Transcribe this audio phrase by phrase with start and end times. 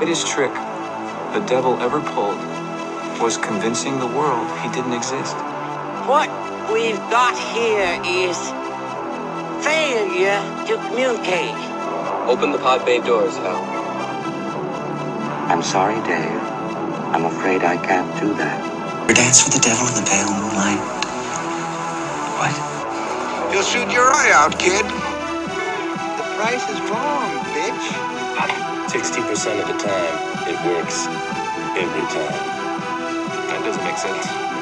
[0.00, 0.54] Greatest trick
[1.34, 2.40] the devil ever pulled
[3.20, 5.36] was convincing the world he didn't exist.
[6.08, 6.32] What
[6.72, 8.32] we've got here is
[9.62, 11.52] failure to communicate.
[12.24, 13.60] Open the pod bay doors, Hal.
[15.52, 16.40] I'm sorry, Dave.
[17.12, 18.56] I'm afraid I can't do that.
[19.06, 20.80] We dance with the devil in the pale moonlight.
[22.40, 23.52] What?
[23.52, 24.86] You'll shoot your eye out, kid.
[26.16, 28.69] The price is wrong, bitch.
[28.90, 31.06] 60% of the time, it works
[31.78, 32.58] every time.
[33.46, 34.59] That doesn't make sense.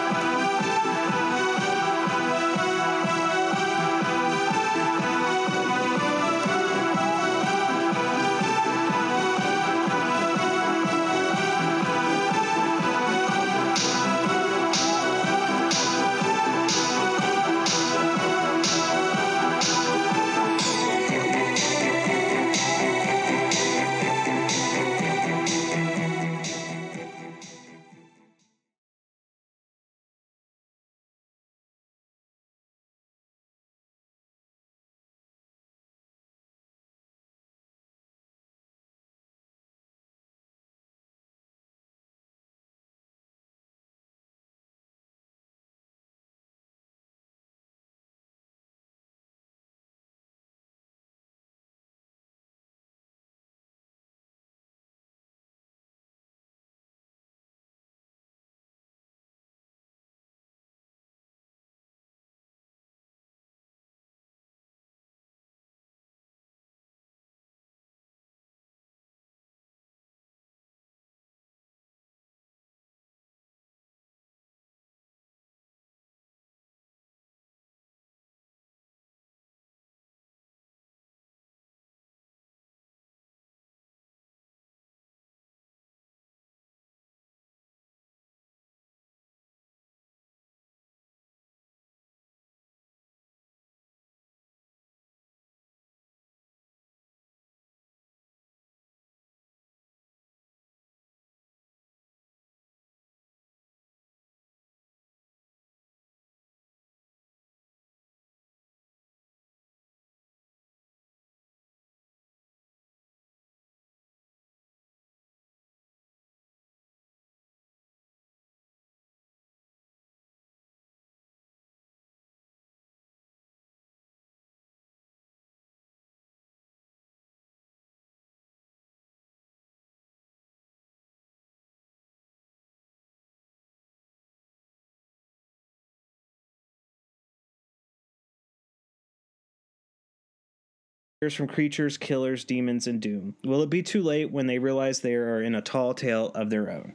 [141.34, 143.34] From creatures, killers, demons, and doom.
[143.42, 146.48] Will it be too late when they realize they are in a tall tale of
[146.48, 146.94] their own?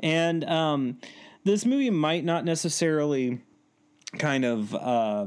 [0.00, 0.98] And um,
[1.44, 3.40] this movie might not necessarily
[4.18, 5.26] kind of uh,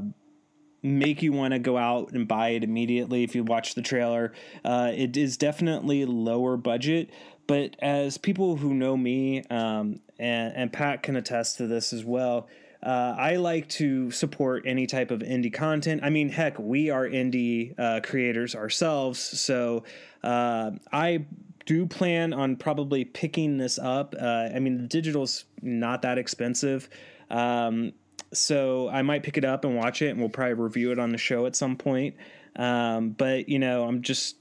[0.80, 4.32] make you want to go out and buy it immediately if you watch the trailer.
[4.64, 7.10] Uh, it is definitely lower budget,
[7.48, 12.04] but as people who know me, um, and, and Pat can attest to this as
[12.04, 12.46] well,
[12.82, 16.02] uh, I like to support any type of indie content.
[16.04, 19.84] I mean, heck, we are indie uh, creators ourselves, so
[20.22, 21.24] uh, I
[21.64, 24.14] do plan on probably picking this up.
[24.18, 26.88] Uh, I mean, the digital's not that expensive.
[27.28, 27.92] Um,
[28.32, 31.10] so I might pick it up and watch it, and we'll probably review it on
[31.10, 32.14] the show at some point.
[32.54, 34.36] Um, but you know, I'm just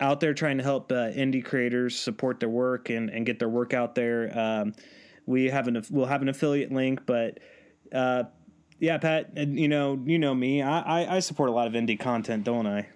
[0.00, 3.48] out there trying to help uh, indie creators support their work and, and get their
[3.48, 4.36] work out there.
[4.38, 4.74] Um,
[5.28, 7.38] we have an we'll have an affiliate link, but
[7.92, 8.24] uh,
[8.80, 11.74] yeah, Pat, and you know you know me, I, I I support a lot of
[11.74, 12.88] indie content, don't I?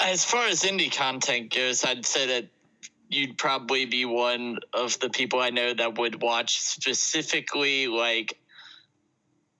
[0.00, 2.48] As far as indie content goes, I'd say that
[3.08, 8.38] you'd probably be one of the people I know that would watch specifically like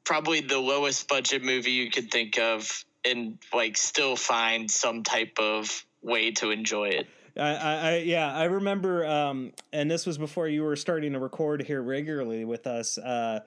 [0.05, 5.39] probably the lowest budget movie you could think of and like still find some type
[5.39, 7.07] of way to enjoy it.
[7.37, 11.63] I, I, yeah, I remember, um, and this was before you were starting to record
[11.63, 12.99] here regularly with us.
[12.99, 13.41] Uh,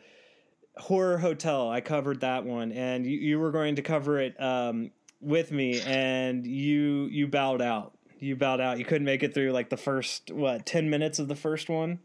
[0.78, 4.92] Horror Hotel, I covered that one, and you, you were going to cover it um,
[5.22, 7.98] with me, and you you bowed out.
[8.20, 8.80] You bowed out.
[8.80, 12.00] You couldn't make it through like the first what ten minutes of the first one.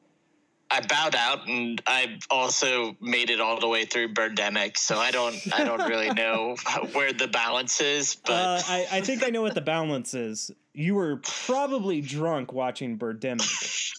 [0.72, 4.78] I bowed out, and I also made it all the way through Birdemic.
[4.78, 6.54] So I don't, I don't really know
[6.92, 8.14] where the balance is.
[8.14, 10.52] But uh, I, I think I know what the balance is.
[10.80, 13.92] You were probably drunk watching Birdemic.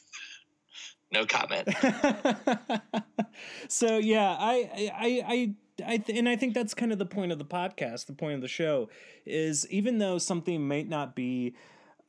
[1.12, 1.70] no comment.
[3.68, 5.56] so yeah, I, I, I.
[5.84, 8.06] I th- and I think that's kind of the point of the podcast.
[8.06, 8.90] The point of the show
[9.26, 11.56] is even though something might not be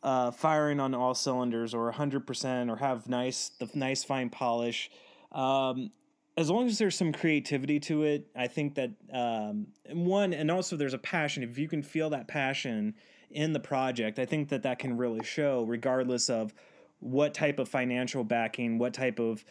[0.03, 4.91] uh, firing on all cylinders or 100% or have nice the nice fine polish
[5.33, 5.91] um,
[6.37, 10.77] as long as there's some creativity to it i think that um, one and also
[10.77, 12.95] there's a passion if you can feel that passion
[13.35, 16.53] in the project i think that that can really show regardless of
[17.01, 19.45] what type of financial backing what type of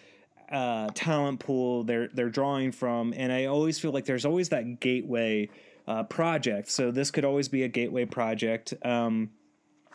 [0.51, 3.13] uh, talent pool they're they're drawing from.
[3.16, 5.50] And i always feel like there's always that gateway
[5.88, 6.69] uh, project.
[6.69, 8.74] So this could always be a gateway project.
[8.83, 9.31] Um,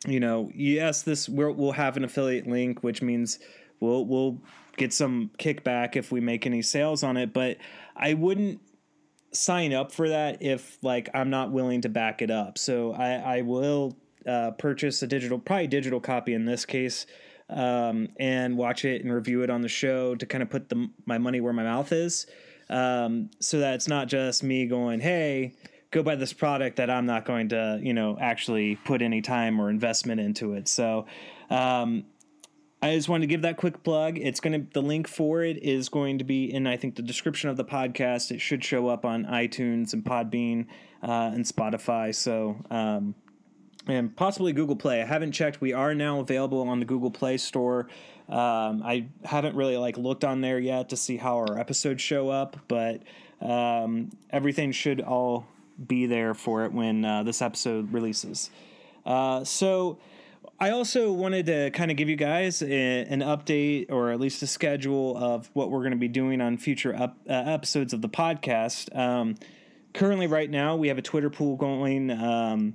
[0.07, 3.39] you know, yes, this we will have an affiliate link, which means
[3.81, 4.41] we'll we'll
[4.77, 7.33] get some kickback if we make any sales on it.
[7.33, 7.59] But
[7.95, 8.61] I wouldn't
[9.37, 12.59] sign up for that if like I'm not willing to back it up.
[12.59, 13.97] So I, I will
[14.27, 17.07] uh, purchase a digital, probably digital copy in this case,
[17.49, 20.89] um, and watch it and review it on the show to kind of put the
[21.05, 22.27] my money where my mouth is,
[22.71, 25.55] um, so that it's not just me going, hey
[25.91, 29.61] go buy this product that I'm not going to, you know, actually put any time
[29.61, 30.69] or investment into it.
[30.69, 31.07] So,
[31.49, 32.05] um,
[32.83, 34.19] I just wanted to give that quick plug.
[34.19, 37.03] It's going to, the link for it is going to be in, I think, the
[37.03, 38.31] description of the podcast.
[38.31, 40.67] It should show up on iTunes and Podbean
[41.03, 42.15] uh, and Spotify.
[42.15, 43.15] So, um,
[43.87, 45.01] and possibly Google Play.
[45.01, 45.61] I haven't checked.
[45.61, 47.89] We are now available on the Google Play Store.
[48.29, 52.29] Um, I haven't really like looked on there yet to see how our episodes show
[52.29, 53.03] up, but
[53.41, 55.47] um, everything should all
[55.87, 58.51] be there for it when uh, this episode releases.
[59.05, 59.99] Uh, so,
[60.59, 62.67] I also wanted to kind of give you guys a,
[63.05, 66.57] an update or at least a schedule of what we're going to be doing on
[66.57, 68.95] future up, uh, episodes of the podcast.
[68.97, 69.35] Um,
[69.93, 72.75] currently, right now, we have a Twitter pool going um,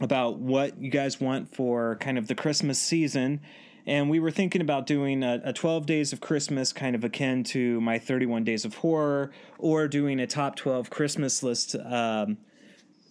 [0.00, 3.40] about what you guys want for kind of the Christmas season
[3.86, 7.42] and we were thinking about doing a, a, 12 days of christmas kind of akin
[7.42, 12.38] to my 31 days of horror or doing a top 12 christmas list um,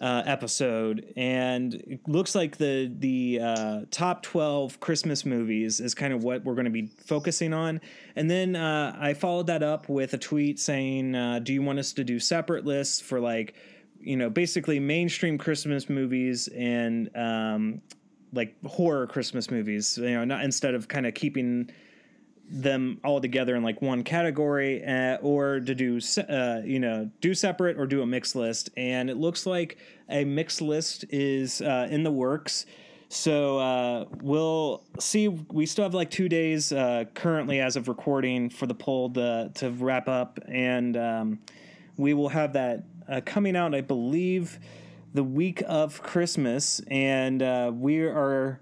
[0.02, 6.12] uh, episode and it looks like the the uh, top 12 christmas movies is kind
[6.12, 7.80] of what we're going to be focusing on
[8.16, 11.78] and then uh, i followed that up with a tweet saying uh, do you want
[11.78, 13.54] us to do separate lists for like
[14.00, 17.82] you know basically mainstream christmas movies and um,
[18.34, 19.98] like horror Christmas movies.
[19.98, 21.70] You know, not instead of kind of keeping
[22.52, 26.00] them all together in like one category, uh, or to do
[26.30, 28.70] uh, you know do separate or do a mixed list.
[28.76, 29.78] And it looks like
[30.10, 32.66] a mixed list is uh, in the works.
[33.08, 35.28] So uh, we'll see.
[35.28, 39.52] We still have like two days uh, currently as of recording for the poll to,
[39.56, 41.40] to wrap up, and um,
[41.98, 44.60] we will have that uh, coming out, I believe
[45.14, 47.42] the week of Christmas, and
[47.82, 48.60] we are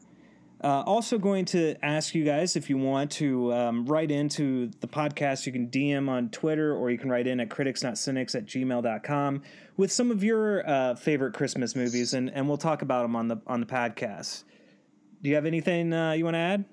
[0.63, 4.87] uh, also going to ask you guys if you want to um, write into the
[4.87, 5.45] podcast.
[5.45, 9.41] You can DM on Twitter or you can write in at criticsnotcynics at gmail.com
[9.77, 13.29] with some of your uh, favorite Christmas movies, and, and we'll talk about them on
[13.29, 14.43] the on the podcast.
[15.21, 16.65] Do you have anything uh, you want to add?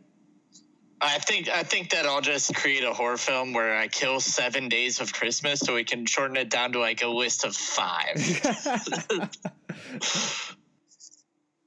[1.00, 4.68] I think I think that I'll just create a horror film where I kill seven
[4.68, 8.16] days of Christmas, so we can shorten it down to like a list of five.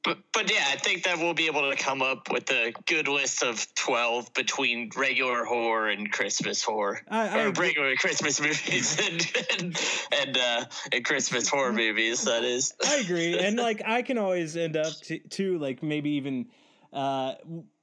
[0.04, 3.08] but but yeah, I think that we'll be able to come up with a good
[3.08, 8.98] list of twelve between regular horror and Christmas horror, I, I or regular Christmas movies
[9.06, 9.82] and and
[10.20, 12.24] and, uh, and Christmas horror movies.
[12.24, 16.12] That is, I agree, and like I can always end up to, to like maybe
[16.12, 16.48] even.
[16.92, 17.36] Uh,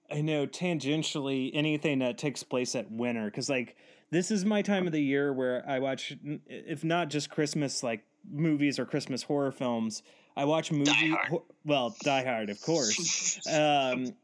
[0.09, 3.77] I know tangentially anything that takes place at winter because like
[4.11, 8.05] this is my time of the year where I watch if not just Christmas like
[8.31, 10.03] movies or Christmas horror films.
[10.37, 13.41] I watch movie ho- well Die Hard of course.
[13.53, 14.15] um,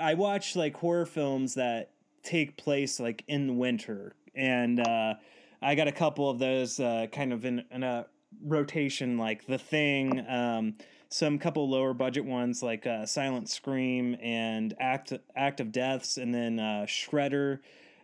[0.00, 1.90] I watch like horror films that
[2.22, 5.14] take place like in the winter and uh,
[5.60, 8.06] I got a couple of those uh, kind of in, in a
[8.44, 10.24] rotation like The Thing.
[10.28, 10.74] Um,
[11.08, 16.34] some couple lower budget ones like uh, Silent Scream and Act Act of Deaths, and
[16.34, 17.58] then uh, Shredder,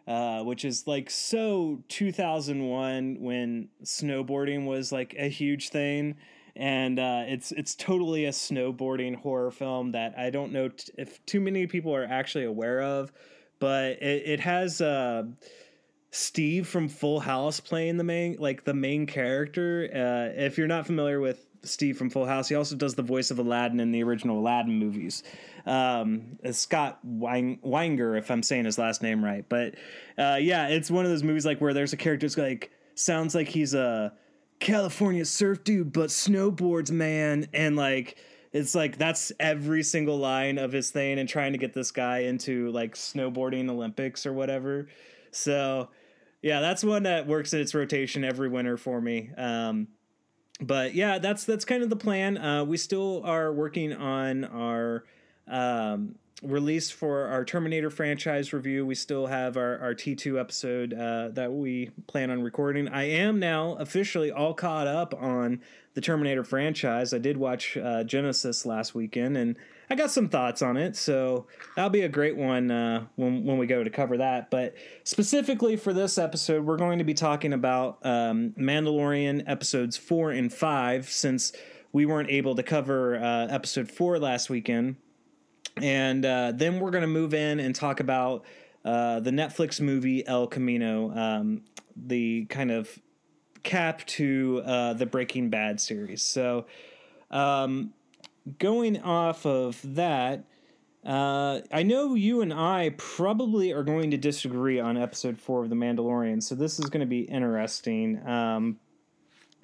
[0.06, 6.16] uh, which is like so 2001 when snowboarding was like a huge thing,
[6.58, 11.24] and uh, it's it's totally a snowboarding horror film that I don't know t- if
[11.24, 13.12] too many people are actually aware of,
[13.58, 14.80] but it, it has.
[14.80, 15.24] Uh,
[16.10, 19.90] Steve from Full House playing the main like the main character.
[19.92, 22.48] Uh, if you're not familiar with Steve from Full House.
[22.48, 25.22] He also does the voice of Aladdin in the original Aladdin movies.
[25.66, 29.44] Um, Scott Weing- Weinger, if I'm saying his last name right.
[29.48, 29.74] But
[30.16, 33.34] uh, yeah, it's one of those movies like where there's a character that's like sounds
[33.34, 34.12] like he's a
[34.60, 38.16] California surf dude, but snowboards man, and like
[38.52, 42.20] it's like that's every single line of his thing, and trying to get this guy
[42.20, 44.88] into like snowboarding Olympics or whatever.
[45.30, 45.88] So
[46.42, 49.30] yeah, that's one that works in its rotation every winter for me.
[49.36, 49.88] Um,
[50.60, 52.38] but yeah, that's that's kind of the plan.
[52.38, 55.04] Uh, we still are working on our
[55.46, 58.86] um, released for our Terminator franchise review.
[58.86, 62.88] We still have our, our T2 episode uh, that we plan on recording.
[62.88, 65.60] I am now officially all caught up on
[65.94, 67.12] the Terminator franchise.
[67.12, 69.56] I did watch uh, Genisys last weekend and
[69.90, 70.94] I got some thoughts on it.
[70.94, 74.48] So that'll be a great one uh, when, when we go to cover that.
[74.50, 80.30] But specifically for this episode, we're going to be talking about um, Mandalorian episodes four
[80.30, 81.52] and five since
[81.92, 84.96] we weren't able to cover uh, episode four last weekend
[85.82, 88.44] and uh, then we're going to move in and talk about
[88.84, 91.62] uh, the Netflix movie El Camino, um,
[91.96, 92.98] the kind of
[93.62, 96.22] cap to uh, the Breaking Bad series.
[96.22, 96.66] So,
[97.30, 97.92] um,
[98.58, 100.44] going off of that,
[101.04, 105.70] uh, I know you and I probably are going to disagree on episode four of
[105.70, 108.26] The Mandalorian, so this is going to be interesting.
[108.26, 108.78] Um,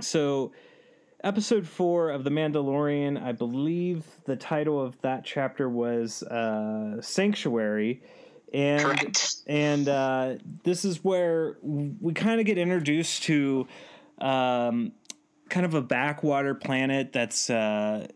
[0.00, 0.52] so,
[1.24, 8.02] episode four of The Mandalorian, I believe the title of that chapter was uh, Sanctuary.
[8.52, 9.36] And Correct.
[9.48, 13.66] and uh, this is where we kind of get introduced to
[14.20, 14.92] um,
[15.48, 18.06] kind of a backwater planet that's uh,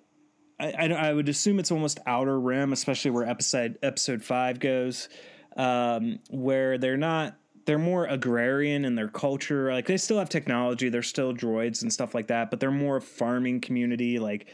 [0.60, 5.08] I, I, I would assume it's almost outer rim, especially where episode episode five goes,
[5.56, 7.38] um, where they're not
[7.68, 9.70] they're more agrarian in their culture.
[9.70, 12.98] Like they still have technology, they're still droids and stuff like that, but they're more
[12.98, 14.18] farming community.
[14.18, 14.48] Like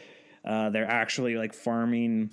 [0.44, 2.30] uh, they're actually like farming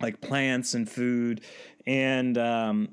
[0.00, 1.40] like plants and food,
[1.84, 2.90] and um,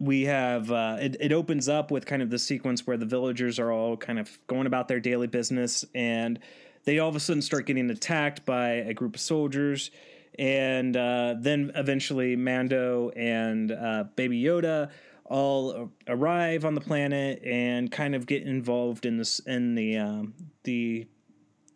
[0.00, 3.60] we have uh, it, it opens up with kind of the sequence where the villagers
[3.60, 6.40] are all kind of going about their daily business and
[6.82, 9.92] they all of a sudden start getting attacked by a group of soldiers
[10.40, 14.90] and uh, then eventually mando and uh, baby yoda
[15.24, 20.34] all arrive on the planet and kind of get involved in this in the um,
[20.64, 21.06] the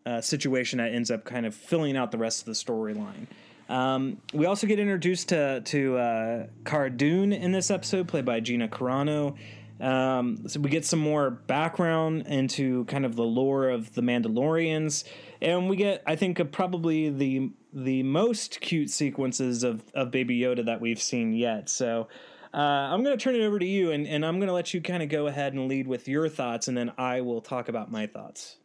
[0.05, 3.27] uh, situation that ends up kind of filling out the rest of the storyline.
[3.69, 8.41] Um, we also get introduced to to uh, Cara Dune in this episode, played by
[8.41, 9.37] Gina Carano.
[9.81, 15.05] Um, so we get some more background into kind of the lore of the Mandalorians,
[15.43, 20.39] and we get, I think, uh, probably the the most cute sequences of of Baby
[20.39, 21.69] Yoda that we've seen yet.
[21.69, 22.09] So.
[22.57, 24.73] Uh, I'm going to turn it over to you, and, and I'm going to let
[24.73, 27.69] you kind of go ahead and lead with your thoughts, and then I will talk
[27.69, 28.57] about my thoughts.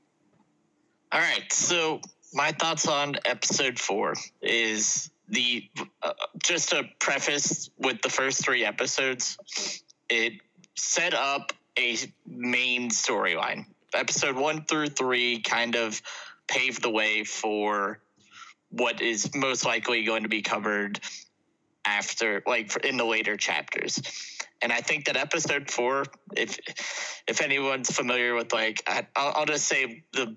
[1.12, 1.51] All right.
[1.51, 2.00] So
[2.33, 5.69] my thoughts on episode four is the
[6.01, 9.38] uh, just to preface with the first three episodes,
[10.10, 10.33] it
[10.75, 13.65] set up a main storyline.
[13.93, 16.01] Episode one through three kind of
[16.48, 18.00] paved the way for
[18.69, 21.01] what is most likely going to be covered
[21.85, 24.01] after like in the later chapters.
[24.61, 26.59] And i think that episode four if
[27.27, 30.35] if anyone's familiar with like I, will I'll just say the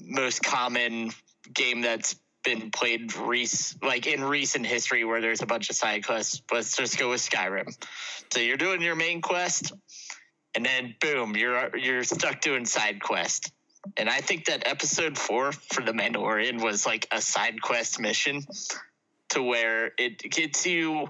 [0.00, 1.10] most common
[1.52, 6.04] game that's been played rec- like in recent history where there's a bunch of side
[6.04, 7.74] quests let's just go with skyrim.
[8.32, 9.72] So you're doing your main quest
[10.54, 13.50] and then boom you're you're stuck doing side quest.
[13.96, 18.42] And i think that episode four for the mandalorian was like a side quest mission
[19.30, 21.08] to where it gets you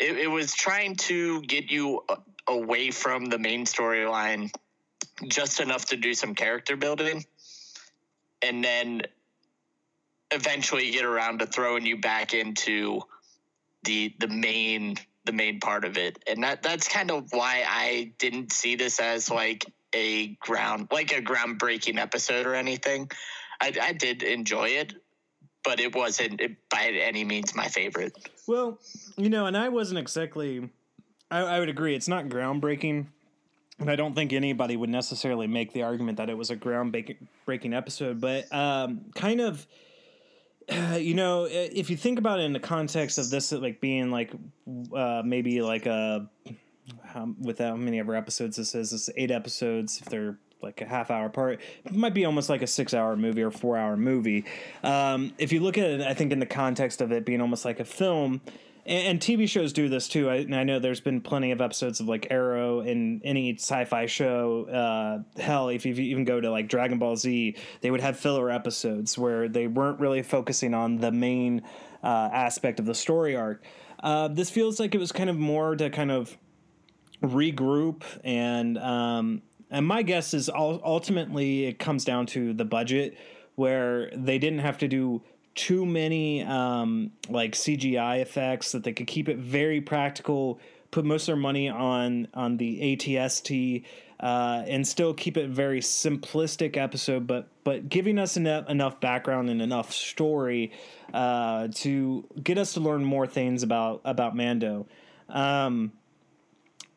[0.00, 2.16] it, it was trying to get you uh,
[2.48, 4.50] away from the main storyline
[5.28, 7.24] just enough to do some character building.
[8.42, 9.02] And then
[10.30, 13.02] eventually get around to throwing you back into
[13.84, 16.18] the the main the main part of it.
[16.26, 21.12] And that that's kind of why i didn't see this as like a ground like
[21.12, 23.10] a groundbreaking episode or anything.
[23.60, 24.94] I, I did enjoy it
[25.64, 26.40] but it wasn't
[26.70, 28.16] by any means my favorite.
[28.46, 28.78] Well,
[29.16, 30.68] you know, and I wasn't exactly.
[31.30, 31.94] I, I would agree.
[31.94, 33.06] It's not groundbreaking,
[33.78, 37.76] and I don't think anybody would necessarily make the argument that it was a groundbreaking
[37.76, 38.20] episode.
[38.20, 39.66] But um, kind of,
[40.68, 44.10] uh, you know, if you think about it in the context of this, like being
[44.10, 44.32] like
[44.94, 46.28] uh, maybe like a
[47.04, 50.00] how, with how many ever episodes this is, it's eight episodes.
[50.00, 51.60] If they're like a half hour part.
[51.84, 54.44] It might be almost like a six hour movie or four hour movie.
[54.82, 57.64] Um, if you look at it, I think in the context of it being almost
[57.64, 58.40] like a film,
[58.86, 60.28] and, and TV shows do this too.
[60.28, 64.66] I, I, know there's been plenty of episodes of like Arrow and any sci-fi show.
[64.66, 68.50] Uh, hell, if you even go to like Dragon Ball Z, they would have filler
[68.50, 71.62] episodes where they weren't really focusing on the main
[72.02, 73.64] uh, aspect of the story arc.
[74.02, 76.36] Uh, this feels like it was kind of more to kind of
[77.22, 83.16] regroup and um, and my guess is ultimately it comes down to the budget,
[83.54, 85.22] where they didn't have to do
[85.54, 90.60] too many um, like CGI effects, that they could keep it very practical.
[90.90, 93.84] Put most of their money on on the ATST
[94.20, 99.48] uh, and still keep it very simplistic episode, but but giving us enough enough background
[99.48, 100.72] and enough story
[101.14, 104.86] uh, to get us to learn more things about about Mando.
[105.28, 105.92] Um,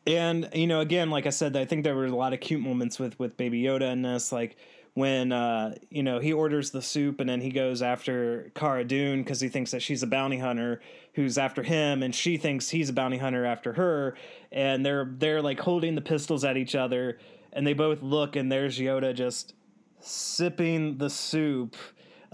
[0.06, 2.60] and you know, again, like I said, I think there were a lot of cute
[2.60, 4.56] moments with with Baby Yoda in this, like
[4.94, 9.22] when uh, you know he orders the soup and then he goes after Cara Dune
[9.22, 10.80] because he thinks that she's a bounty hunter
[11.14, 14.16] who's after him, and she thinks he's a bounty hunter after her,
[14.52, 17.18] and they're they're like holding the pistols at each other,
[17.52, 19.54] and they both look, and there's Yoda just
[20.00, 21.76] sipping the soup.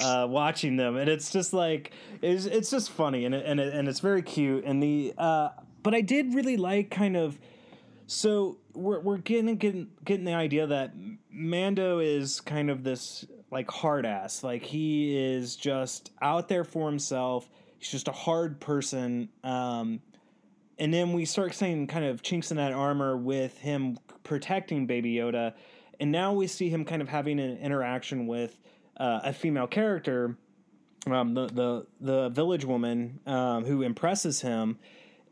[0.03, 3.75] Uh, watching them, and it's just like it's, it's just funny, and it, and it,
[3.75, 4.65] and it's very cute.
[4.65, 5.50] And the uh,
[5.83, 7.39] but I did really like kind of
[8.11, 10.93] so we're we're getting getting getting the idea that
[11.31, 14.43] Mando is kind of this like hard ass.
[14.43, 17.49] Like he is just out there for himself.
[17.79, 19.29] He's just a hard person.
[19.45, 20.00] Um,
[20.76, 25.14] and then we start seeing kind of chinks in that armor with him protecting Baby
[25.14, 25.55] Yoda,
[26.00, 28.59] and now we see him kind of having an interaction with
[28.97, 30.37] uh, a female character,
[31.07, 34.79] um, the the the village woman um, who impresses him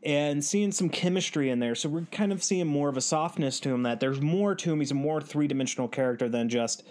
[0.03, 1.75] and seeing some chemistry in there.
[1.75, 4.71] So we're kind of seeing more of a softness to him that there's more to
[4.71, 4.79] him.
[4.79, 6.83] He's a more three dimensional character than just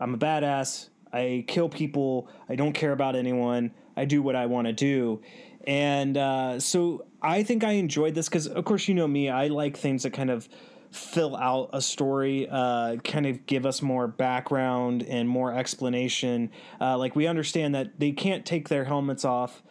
[0.00, 0.88] I'm a badass.
[1.12, 2.28] I kill people.
[2.48, 3.72] I don't care about anyone.
[3.96, 5.22] I do what I want to do.
[5.66, 9.30] And uh, so I think I enjoyed this because, of course, you know me.
[9.30, 10.48] I like things that kind of
[10.90, 16.50] fill out a story, uh, kind of give us more background and more explanation.
[16.80, 19.62] Uh, like we understand that they can't take their helmets off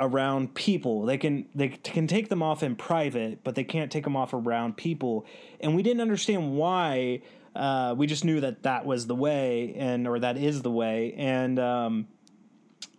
[0.00, 1.04] around people.
[1.04, 4.32] They can they can take them off in private, but they can't take them off
[4.32, 5.26] around people.
[5.60, 7.22] And we didn't understand why.
[7.54, 11.14] Uh, we just knew that that was the way, and or that is the way.
[11.16, 12.08] And um,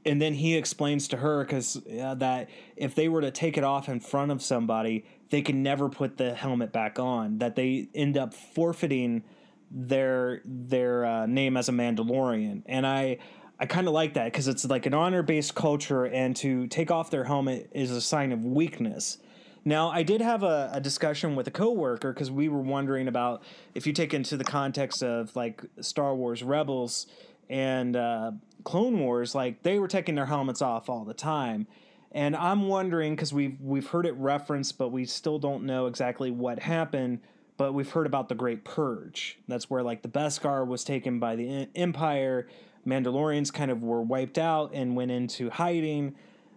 [0.06, 3.64] and then he explains to her because uh, that if they were to take it
[3.64, 7.40] off in front of somebody, they can never put the helmet back on.
[7.40, 9.24] That they end up forfeiting
[9.72, 12.64] their their uh, name as a Mandalorian.
[12.66, 13.20] And I
[13.62, 16.90] I kind of like that because it's like an honor based culture, and to take
[16.90, 19.20] off their helmet is a sign of weakness.
[19.64, 23.44] Now, I did have a, a discussion with a coworker because we were wondering about
[23.76, 27.06] if you take into the context of like Star Wars Rebels
[27.52, 28.32] and uh,
[28.64, 31.68] Clone Wars, like they were taking their helmets off all the time.
[32.12, 36.32] And I'm wondering because we've we've heard it referenced, but we still don't know exactly
[36.32, 37.20] what happened.
[37.58, 39.38] But we've heard about the Great Purge.
[39.48, 42.48] That's where like the Beskar was taken by the Empire
[42.86, 46.16] Mandalorians kind of were wiped out and went into hiding.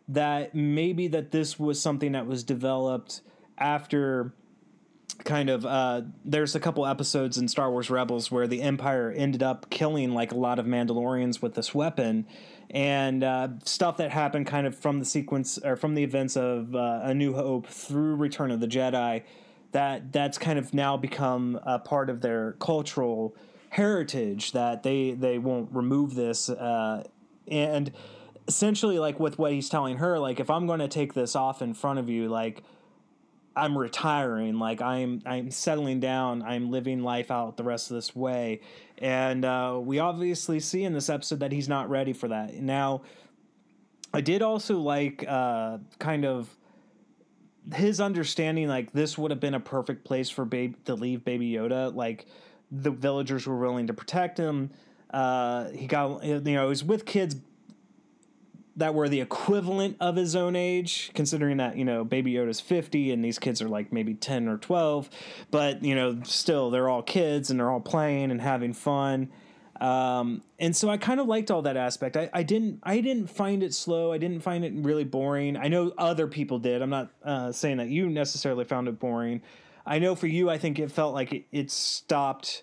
[0.09, 3.23] That maybe that this was something that was developed
[3.57, 4.35] after
[5.23, 9.43] kind of uh, there's a couple episodes in Star Wars Rebels where the Empire ended
[9.43, 12.27] up killing like a lot of Mandalorians with this weapon
[12.71, 16.75] and uh, stuff that happened kind of from the sequence or from the events of
[16.75, 19.23] uh, A New Hope through Return of the Jedi
[19.75, 23.35] that that's kind of now become a part of their cultural
[23.75, 27.03] heritage that they they won't remove this uh,
[27.49, 27.91] and
[28.47, 31.61] essentially like with what he's telling her like if i'm going to take this off
[31.61, 32.63] in front of you like
[33.57, 38.15] i'm retiring like i'm i'm settling down i'm living life out the rest of this
[38.15, 38.61] way.
[38.99, 42.55] And uh, we obviously see in this episode that he's not ready for that.
[42.55, 43.03] Now
[44.13, 46.49] i did also like uh, kind of
[47.75, 51.51] his understanding like this would have been a perfect place for babe to leave baby
[51.51, 52.27] yoda like
[52.83, 54.71] the villagers were willing to protect him.
[55.11, 57.37] Uh, he got you know he was with kids
[58.77, 63.13] that were the equivalent of his own age, considering that you know Baby Yoda's fifty
[63.13, 65.09] and these kids are like maybe ten or twelve,
[65.51, 69.31] but you know still they're all kids and they're all playing and having fun.
[69.81, 72.17] Um, and so I kind of liked all that aspect.
[72.17, 74.13] I, I didn't I didn't find it slow.
[74.13, 75.57] I didn't find it really boring.
[75.57, 76.83] I know other people did.
[76.83, 79.43] I'm not uh, saying that you necessarily found it boring.
[79.87, 82.63] I know for you, I think it felt like it, it stopped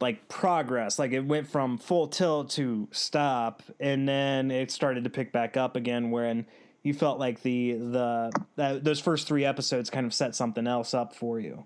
[0.00, 0.98] like progress.
[0.98, 5.56] Like it went from full tilt to stop, and then it started to pick back
[5.56, 6.10] up again.
[6.10, 6.46] When
[6.82, 10.94] you felt like the the that, those first three episodes kind of set something else
[10.94, 11.64] up for you.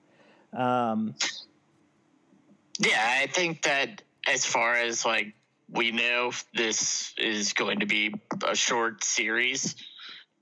[0.52, 1.14] Um,
[2.78, 5.34] yeah, I think that as far as like
[5.70, 8.14] we know, this is going to be
[8.46, 9.76] a short series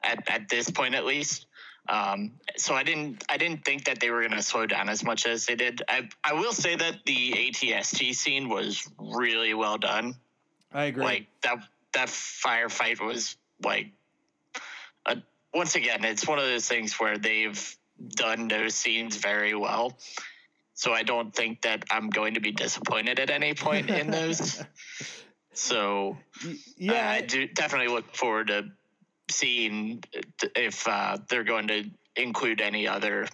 [0.02, 1.46] at at this point at least.
[1.88, 5.02] Um, so I didn't I didn't think that they were going to slow down as
[5.02, 5.82] much as they did.
[5.88, 10.14] I I will say that the ATST scene was really well done.
[10.72, 11.04] I agree.
[11.04, 11.58] Like that
[11.92, 13.88] that firefight was like
[15.06, 15.18] a,
[15.52, 17.76] once again it's one of those things where they've
[18.10, 19.98] done those scenes very well.
[20.74, 24.62] So I don't think that I'm going to be disappointed at any point in those.
[25.52, 26.16] so
[26.76, 28.70] yeah, uh, I do definitely look forward to
[29.30, 30.02] seeing
[30.56, 31.84] if uh, they're going to
[32.16, 33.26] include any other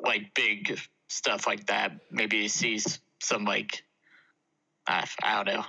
[0.00, 1.92] like big stuff like that.
[2.10, 3.84] Maybe he sees some like
[4.86, 5.64] I, I don't know.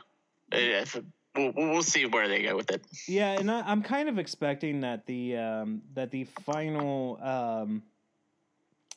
[0.52, 1.02] Uh,
[1.36, 2.84] We'll, we'll see where they go with it.
[3.08, 7.84] Yeah, and I, I'm kind of expecting that the um, that the final um,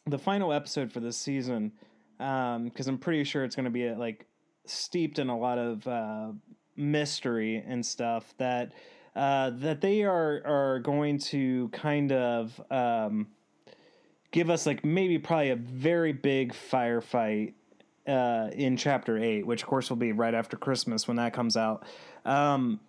[0.06, 1.70] the final episode for this season,
[2.18, 4.26] because I'm pretty sure it's going to be like
[4.66, 6.32] steeped in a lot of uh,
[6.76, 8.72] mystery and stuff that
[9.16, 13.28] uh, that they are are going to kind of um,
[14.30, 17.54] give us like maybe probably a very big firefight
[18.06, 21.56] uh, in chapter eight, which of course will be right after Christmas when that comes
[21.56, 21.84] out.
[22.24, 22.80] Um,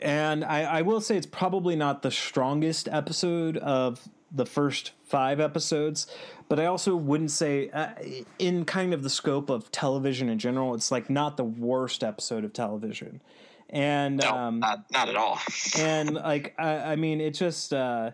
[0.00, 5.40] and I, I will say it's probably not the strongest episode of the first five
[5.40, 6.06] episodes,
[6.48, 7.90] but I also wouldn't say, uh,
[8.38, 12.44] in kind of the scope of television in general, it's like not the worst episode
[12.44, 13.20] of television.
[13.72, 15.40] And no, um, not not at all.
[15.78, 18.10] and like I, I mean, it just uh,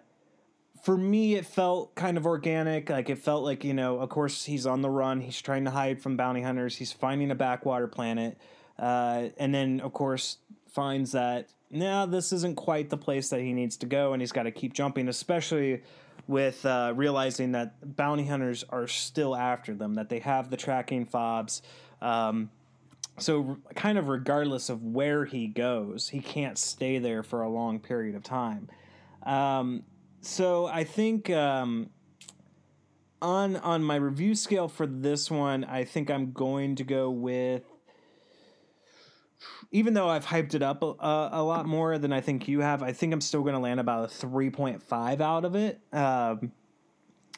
[0.85, 2.88] for me, it felt kind of organic.
[2.88, 5.21] Like it felt like you know, of course, he's on the run.
[5.21, 6.77] He's trying to hide from bounty hunters.
[6.77, 8.38] He's finding a backwater planet,
[8.79, 13.53] uh, and then of course finds that now this isn't quite the place that he
[13.53, 15.83] needs to go, and he's got to keep jumping, especially
[16.29, 21.07] with uh, realizing that bounty hunters are still after them, that they have the tracking
[21.07, 21.62] fobs.
[22.01, 22.51] Um,
[23.18, 27.81] so, kind of regardless of where he goes, he can't stay there for a long
[27.81, 28.68] period of time.
[29.24, 29.85] Um,
[30.20, 31.90] so, I think um,
[33.20, 37.64] on on my review scale for this one, I think I'm going to go with
[39.70, 42.83] even though I've hyped it up a, a, lot more than I think you have,
[42.83, 45.78] I think I'm still going to land about a 3.5 out of it.
[45.92, 46.52] Um,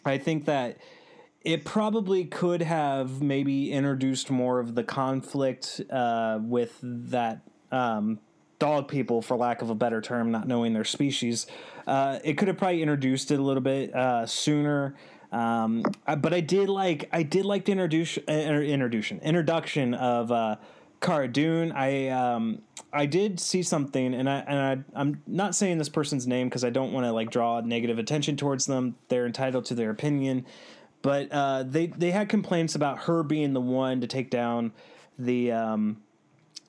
[0.05, 0.79] I think that
[1.43, 7.41] it probably could have maybe introduced more of the conflict uh, with that
[7.73, 8.19] um,
[8.59, 11.47] dog people, for lack of a better term, not knowing their species.
[11.87, 14.95] Uh, it could have probably introduced it a little bit uh, sooner.
[15.33, 15.85] Um,
[16.19, 20.57] but I did like I did like the introduction uh, introduction introduction of uh,
[21.01, 25.79] Cara Dune, I um, I did see something, and I and I, I'm not saying
[25.79, 28.97] this person's name because I don't want to like draw negative attention towards them.
[29.09, 30.45] They're entitled to their opinion,
[31.03, 34.73] but uh, they they had complaints about her being the one to take down
[35.19, 36.03] the um,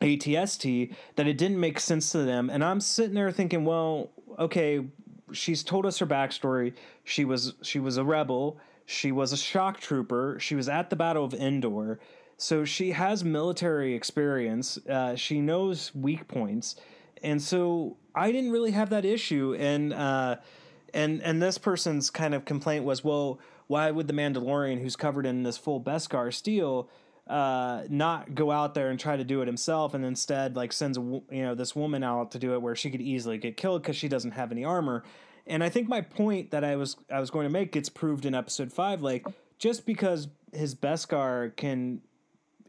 [0.01, 4.85] ATST that it didn't make sense to them, and I'm sitting there thinking, well, okay,
[5.31, 6.73] she's told us her backstory.
[7.03, 8.57] She was she was a rebel.
[8.85, 10.37] She was a shock trooper.
[10.39, 11.99] She was at the Battle of Endor
[12.41, 14.79] so she has military experience.
[14.89, 16.75] Uh, she knows weak points,
[17.21, 19.55] and so I didn't really have that issue.
[19.59, 20.37] And uh,
[20.91, 23.37] and and this person's kind of complaint was, well,
[23.71, 26.89] why would the Mandalorian, who's covered in this full Beskar steel,
[27.25, 30.97] uh, not go out there and try to do it himself, and instead like sends
[30.97, 33.95] you know this woman out to do it where she could easily get killed because
[33.95, 35.05] she doesn't have any armor.
[35.47, 38.25] And I think my point that I was I was going to make gets proved
[38.25, 39.01] in episode five.
[39.01, 39.25] Like
[39.57, 42.01] just because his Beskar can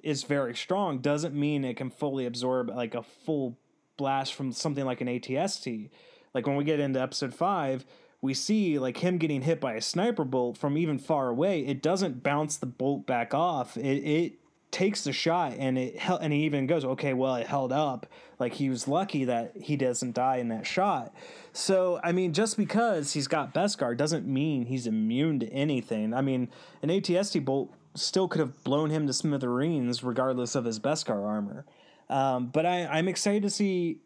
[0.04, 3.58] is very strong doesn't mean it can fully absorb like a full
[3.96, 5.90] blast from something like an ATST.
[6.32, 7.84] Like when we get into episode five,
[8.22, 11.66] we see like him getting hit by a sniper bolt from even far away.
[11.66, 13.76] It doesn't bounce the bolt back off.
[13.76, 14.32] It it
[14.70, 18.06] takes the shot and it and he even goes, okay, well it held up.
[18.38, 21.12] Like he was lucky that he doesn't die in that shot.
[21.52, 26.14] So I mean, just because he's got Beskar doesn't mean he's immune to anything.
[26.14, 26.48] I mean,
[26.80, 31.66] an ATST bolt still could have blown him to smithereens regardless of his Beskar armor.
[32.08, 33.98] Um, but I, I'm excited to see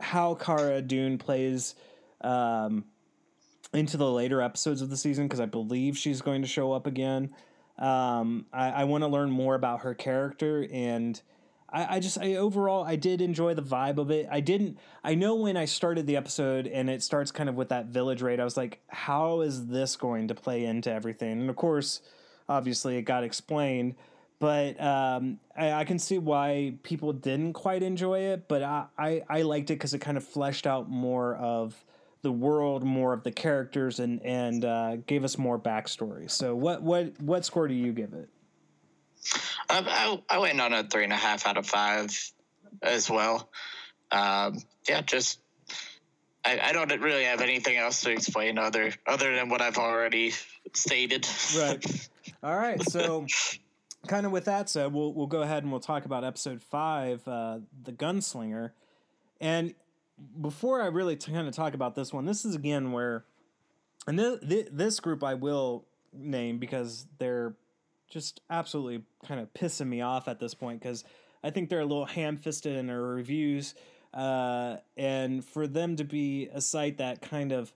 [0.00, 1.74] how Cara Dune plays
[2.22, 2.84] um,
[3.72, 6.86] into the later episodes of the season because I believe she's going to show up
[6.86, 7.34] again.
[7.78, 11.20] Um, I, I want to learn more about her character and.
[11.74, 14.28] I, I just I overall I did enjoy the vibe of it.
[14.30, 17.70] I didn't I know when I started the episode and it starts kind of with
[17.70, 21.40] that village raid, I was like, how is this going to play into everything?
[21.40, 22.02] And of course,
[22.46, 23.94] obviously it got explained
[24.38, 29.22] but um, I, I, can see why people didn't quite enjoy it but i, I,
[29.28, 31.84] I liked it because it kind of fleshed out more of
[32.22, 36.82] the world more of the characters and and uh, gave us more backstory so what
[36.82, 38.28] what what score do you give it
[39.70, 42.10] um, I, I went on a three and a half out of five
[42.82, 43.48] as well
[44.10, 44.58] um,
[44.88, 45.38] yeah just
[46.44, 50.32] I, I don't really have anything else to explain other other than what I've already
[50.74, 51.26] stated.
[51.56, 52.08] Right.
[52.42, 52.82] All right.
[52.90, 53.26] So,
[54.08, 57.26] kind of with that said, we'll we'll go ahead and we'll talk about episode five,
[57.28, 58.70] uh, the gunslinger.
[59.40, 59.74] And
[60.40, 63.24] before I really t- kind of talk about this one, this is again where,
[64.06, 67.54] and th- th- this group I will name because they're
[68.08, 71.04] just absolutely kind of pissing me off at this point because
[71.42, 73.74] I think they're a little ham fisted in their reviews.
[74.12, 77.72] Uh, and for them to be a site that kind of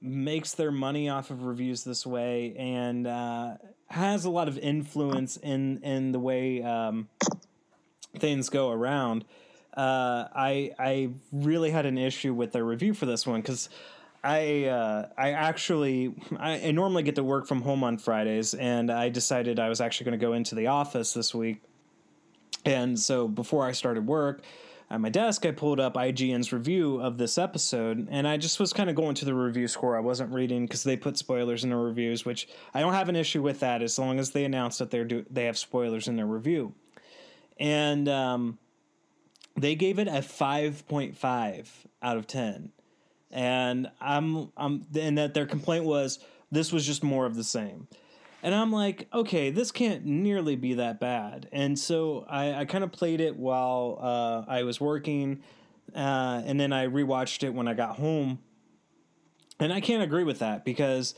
[0.00, 3.56] makes their money off of reviews this way and uh,
[3.88, 7.08] has a lot of influence in in the way um,
[8.18, 9.24] things go around.
[9.78, 13.68] Uh, I I really had an issue with the review for this one because
[14.24, 18.90] I uh, I actually I, I normally get to work from home on Fridays, and
[18.90, 21.62] I decided I was actually going to go into the office this week.
[22.64, 24.42] And so before I started work
[24.90, 28.72] at my desk, I pulled up IGN's review of this episode, and I just was
[28.72, 29.96] kind of going to the review score.
[29.96, 33.14] I wasn't reading because they put spoilers in their reviews, which I don't have an
[33.14, 36.16] issue with that as long as they announce that they're do they have spoilers in
[36.16, 36.74] their review.
[37.60, 38.58] And um,
[39.60, 42.72] they gave it a five point five out of ten
[43.30, 46.18] and I'm I'm and that their complaint was
[46.50, 47.88] this was just more of the same.
[48.42, 51.48] And I'm like, okay, this can't nearly be that bad.
[51.50, 55.42] And so I, I kind of played it while uh, I was working,
[55.92, 58.38] uh, and then I rewatched it when I got home.
[59.58, 61.16] And I can't agree with that because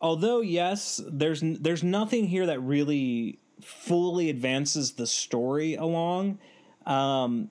[0.00, 6.38] although yes, there's there's nothing here that really fully advances the story along.
[6.86, 7.50] Um,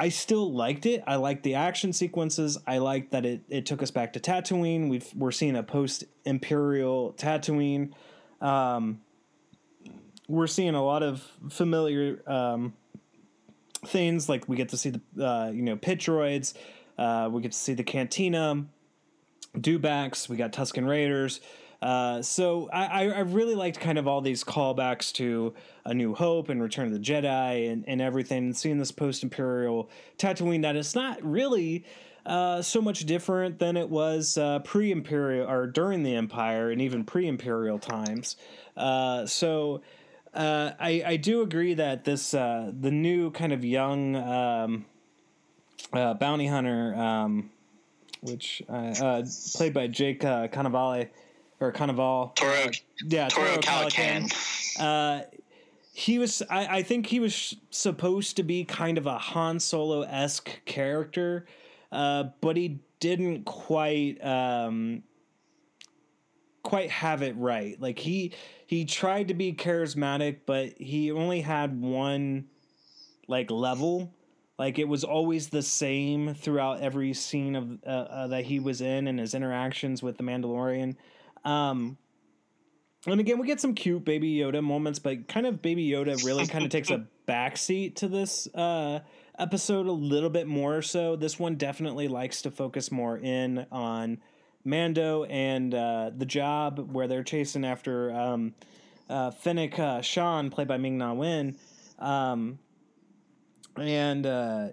[0.00, 1.04] I still liked it.
[1.06, 2.56] I liked the action sequences.
[2.66, 4.88] I liked that it, it took us back to Tatooine.
[4.88, 7.92] We've, we're seeing a post Imperial Tatooine.
[8.40, 9.02] Um,
[10.26, 12.72] we're seeing a lot of familiar um,
[13.84, 16.54] things, like we get to see the uh, you know pit droids.
[16.96, 18.64] Uh, we get to see the Cantina,
[19.54, 20.30] Dewbacks.
[20.30, 21.42] We got Tusken Raiders.
[21.82, 26.50] Uh, so I, I really liked kind of all these callbacks to A New Hope
[26.50, 29.88] and Return of the Jedi and, and everything, and seeing this post Imperial
[30.18, 31.84] Tatooine that it's not really
[32.26, 36.82] uh, so much different than it was uh, pre Imperial or during the Empire and
[36.82, 38.36] even pre Imperial times.
[38.76, 39.82] Uh, so.
[40.32, 44.84] Uh, I, I do agree that this uh, the new kind of young um,
[45.92, 47.50] uh, bounty hunter, um,
[48.20, 51.08] which played by Jake uh, Cannavale,
[51.60, 52.32] or Carnival.
[52.34, 52.70] Toro,
[53.04, 54.32] yeah, Toro, Toro Calican.
[54.78, 55.24] Uh,
[55.92, 60.02] he was, I, I think he was supposed to be kind of a Han Solo
[60.02, 61.46] esque character,
[61.92, 65.02] uh, but he didn't quite, um,
[66.62, 67.78] quite have it right.
[67.80, 68.32] Like he,
[68.66, 72.46] he tried to be charismatic, but he only had one,
[73.28, 74.14] like level.
[74.58, 78.80] Like it was always the same throughout every scene of uh, uh, that he was
[78.82, 80.96] in and his interactions with the Mandalorian.
[81.44, 81.96] Um,
[83.06, 86.46] and again, we get some cute Baby Yoda moments, but kind of Baby Yoda really
[86.46, 89.00] kind of takes a backseat to this uh,
[89.38, 90.82] episode a little bit more.
[90.82, 94.18] So this one definitely likes to focus more in on
[94.64, 98.54] Mando and uh, the job where they're chasing after um,
[99.08, 101.56] uh, Fennec uh, Shan, played by Ming Na Wen.
[101.98, 102.58] Um,
[103.78, 104.68] and uh,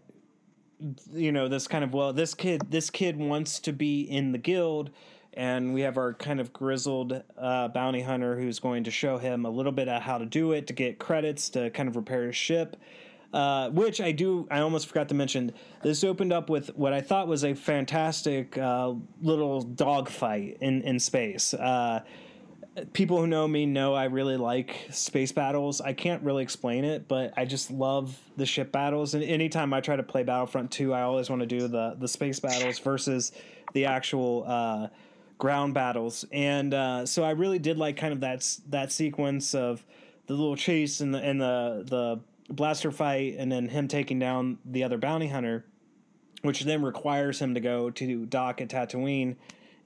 [1.13, 4.38] you know this kind of well this kid this kid wants to be in the
[4.38, 4.91] guild
[5.38, 9.45] and we have our kind of grizzled uh, bounty hunter who's going to show him
[9.45, 12.26] a little bit of how to do it to get credits to kind of repair
[12.26, 12.76] his ship.
[13.34, 15.52] Uh, which I do, I almost forgot to mention.
[15.84, 20.97] This opened up with what I thought was a fantastic uh, little dogfight in in
[20.97, 21.54] space.
[21.54, 22.04] Uh,
[22.93, 25.82] people who know me know I really like space battles.
[25.82, 29.13] I can't really explain it, but I just love the ship battles.
[29.13, 32.08] And anytime I try to play Battlefront 2, I always want to do the the
[32.08, 33.34] space battles versus
[33.73, 34.88] the actual uh,
[35.38, 39.84] ground battles, and uh, so I really did like kind of that that sequence of
[40.28, 44.58] the little chase and the and the the blaster fight, and then him taking down
[44.65, 45.65] the other bounty hunter,
[46.41, 49.36] which then requires him to go to dock at Tatooine,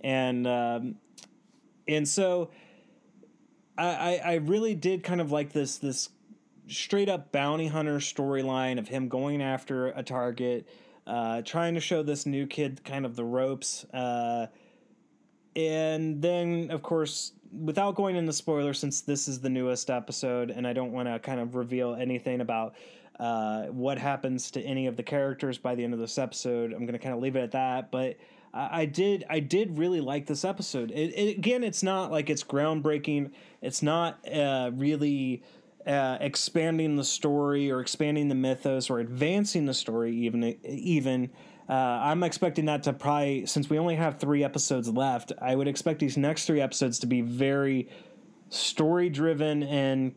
[0.02, 0.96] and um,
[1.88, 2.52] and so
[3.78, 6.10] I I really did kind of like this this
[6.68, 10.68] straight up bounty hunter storyline of him going after a target.
[11.08, 14.46] Uh, trying to show this new kid kind of the ropes, uh,
[15.56, 20.66] and then of course without going into spoilers since this is the newest episode and
[20.66, 22.76] i don't want to kind of reveal anything about
[23.20, 26.80] uh, what happens to any of the characters by the end of this episode i'm
[26.80, 27.92] going to kind of leave it at that.
[27.92, 28.18] But
[28.54, 30.92] I, I did i did really like this episode.
[30.92, 33.32] It, it, again it's not like it's groundbreaking.
[33.62, 35.44] It's not uh, really
[35.86, 41.30] uh, expanding the story or expanding the mythos or advancing the story even even
[41.70, 45.68] uh, I'm expecting that to probably, since we only have three episodes left, I would
[45.68, 47.88] expect these next three episodes to be very
[48.50, 50.14] story driven and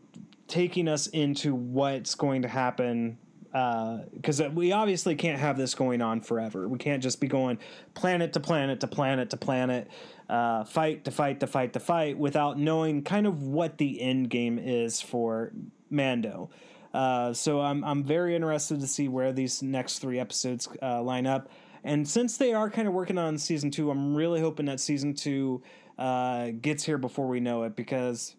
[0.48, 3.18] taking us into what's going to happen.
[3.52, 6.66] Because uh, we obviously can't have this going on forever.
[6.66, 7.58] We can't just be going
[7.94, 9.88] planet to planet to planet to planet,
[10.28, 14.28] uh, fight to fight to fight to fight without knowing kind of what the end
[14.28, 15.52] game is for
[15.88, 16.50] Mando.
[16.94, 21.26] Uh, so I'm I'm very interested to see where these next three episodes uh, line
[21.26, 21.50] up.
[21.82, 25.12] And since they are kind of working on season two, I'm really hoping that season
[25.12, 25.62] two
[25.98, 28.36] uh, gets here before we know it because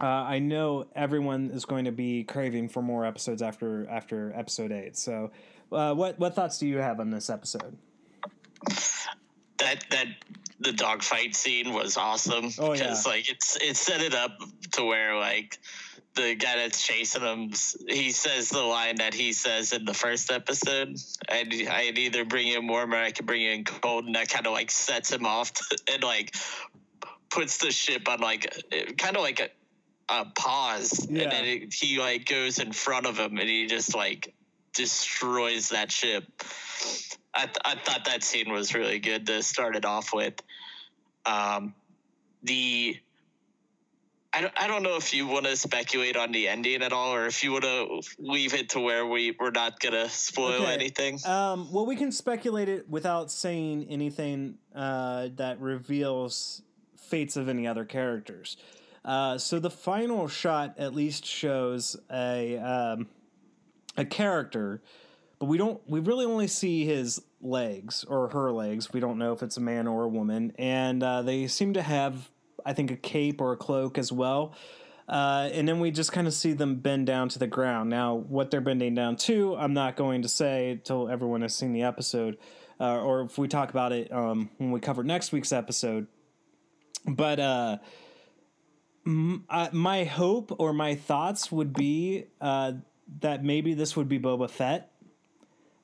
[0.00, 4.72] uh, I know everyone is going to be craving for more episodes after after episode
[4.72, 4.96] eight.
[4.96, 5.30] So,
[5.72, 7.76] uh, what what thoughts do you have on this episode?
[9.58, 10.06] That that
[10.58, 12.80] the dogfight scene was awesome Oh, yeah.
[12.80, 14.38] because like it's it set it up
[14.72, 15.58] to where like
[16.14, 17.50] the guy that's chasing him
[17.88, 20.88] he says the line that he says in the first episode
[21.28, 24.46] and i'd either bring in warm or i could bring in cold and that kind
[24.46, 25.52] of like sets him off
[25.92, 26.34] and like
[27.30, 28.52] puts the ship on like
[28.98, 29.48] kind of like a,
[30.12, 31.22] a pause Yeah.
[31.22, 34.34] and then it, he like goes in front of him and he just like
[34.74, 36.24] destroys that ship
[37.32, 40.34] I, th- I thought that scene was really good to start it off with.
[41.24, 41.74] Um,
[42.42, 42.96] the
[44.32, 47.14] I don't, I don't know if you want to speculate on the ending at all,
[47.14, 50.72] or if you want to leave it to where we we're not gonna spoil Okay.
[50.74, 51.18] anything.
[51.24, 56.62] Um, well, we can speculate it without saying anything uh, that reveals
[56.96, 58.56] fates of any other characters.
[59.04, 63.08] Uh, so the final shot at least shows a um,
[63.96, 64.80] a character,
[65.40, 65.80] but we don't.
[65.88, 68.92] We really only see his legs or her legs.
[68.92, 71.82] We don't know if it's a man or a woman, and uh, they seem to
[71.82, 72.30] have,
[72.66, 74.54] I think, a cape or a cloak as well.
[75.08, 77.90] Uh, and then we just kind of see them bend down to the ground.
[77.90, 81.72] Now, what they're bending down to, I'm not going to say until everyone has seen
[81.72, 82.38] the episode,
[82.78, 86.06] uh, or if we talk about it um, when we cover next week's episode.
[87.08, 87.78] But uh,
[89.04, 92.72] m- I- my hope or my thoughts would be uh,
[93.20, 94.92] that maybe this would be Boba Fett.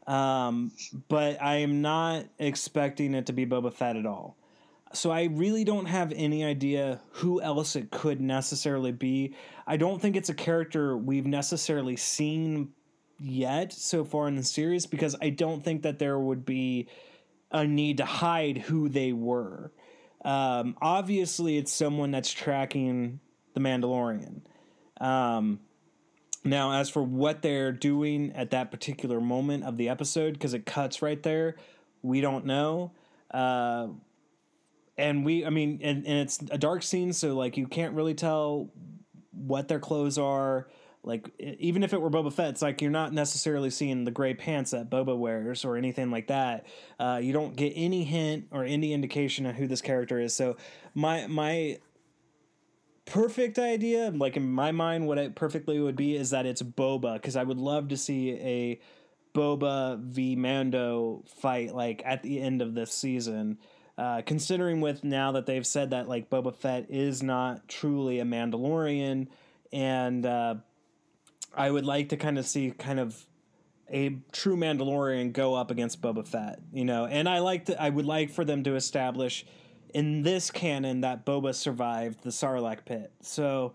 [0.07, 0.71] Um,
[1.09, 4.37] but I am not expecting it to be Boba Fett at all.
[4.92, 9.35] So I really don't have any idea who else it could necessarily be.
[9.66, 12.72] I don't think it's a character we've necessarily seen
[13.18, 16.88] yet so far in the series because I don't think that there would be
[17.51, 19.72] a need to hide who they were.
[20.25, 23.20] Um, obviously, it's someone that's tracking
[23.55, 24.42] the Mandalorian.
[25.01, 25.61] Um,
[26.44, 30.64] now, as for what they're doing at that particular moment of the episode, because it
[30.64, 31.57] cuts right there,
[32.03, 32.92] we don't know.
[33.31, 33.88] Uh,
[34.98, 38.14] and we, I mean, and, and it's a dark scene, so like you can't really
[38.14, 38.70] tell
[39.32, 40.68] what their clothes are.
[41.02, 44.35] Like even if it were Boba Fett, it's like you're not necessarily seeing the gray
[44.35, 46.66] pants that Boba wears or anything like that.
[46.98, 50.35] Uh, you don't get any hint or any indication of who this character is.
[50.35, 50.56] So
[50.94, 51.78] my my
[53.04, 57.14] perfect idea, like in my mind, what it perfectly would be is that it's Boba
[57.14, 58.80] because I would love to see a
[59.32, 63.59] Boba v Mando fight like at the end of this season.
[63.98, 68.24] Uh, considering with now that they've said that like Boba Fett is not truly a
[68.24, 69.28] Mandalorian,
[69.72, 70.56] and uh,
[71.54, 73.24] I would like to kind of see kind of
[73.90, 77.88] a true Mandalorian go up against Boba Fett, you know, and I like to, I
[77.88, 79.46] would like for them to establish
[79.94, 83.12] in this canon that Boba survived the Sarlacc pit.
[83.22, 83.74] So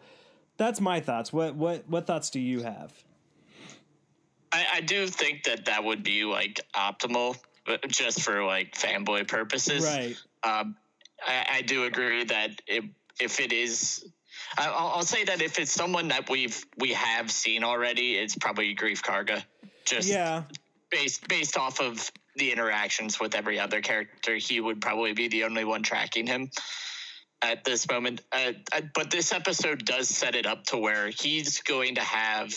[0.58, 1.34] that's my thoughts.
[1.34, 2.94] What what what thoughts do you have?
[4.52, 7.38] I, I do think that that would be like optimal,
[7.88, 9.86] just for like fanboy purposes.
[9.86, 10.16] Right.
[10.44, 10.76] Um,
[11.26, 12.86] I, I do agree that if
[13.20, 14.06] if it is,
[14.58, 18.76] I'll, I'll say that if it's someone that we've we have seen already, it's probably
[18.76, 19.44] Greef Karga.
[19.86, 20.44] Just Yeah.
[20.90, 25.44] based based off of the interactions with every other character, he would probably be the
[25.44, 26.50] only one tracking him
[27.42, 28.22] at this moment.
[28.32, 32.54] Uh, uh, but this episode does set it up to where he's going to have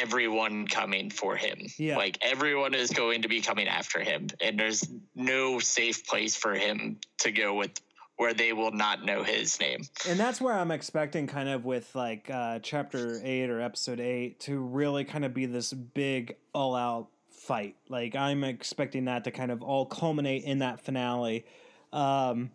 [0.00, 1.58] everyone coming for him.
[1.76, 1.96] Yeah.
[1.96, 6.54] Like everyone is going to be coming after him, and there's no safe place for
[6.54, 7.72] him to go with
[8.16, 9.82] where they will not know his name.
[10.08, 14.40] And that's where I'm expecting kind of with like uh, chapter eight or episode eight
[14.40, 17.76] to really kind of be this big all out fight.
[17.88, 21.44] Like I'm expecting that to kind of all culminate in that finale.
[21.92, 22.50] Um,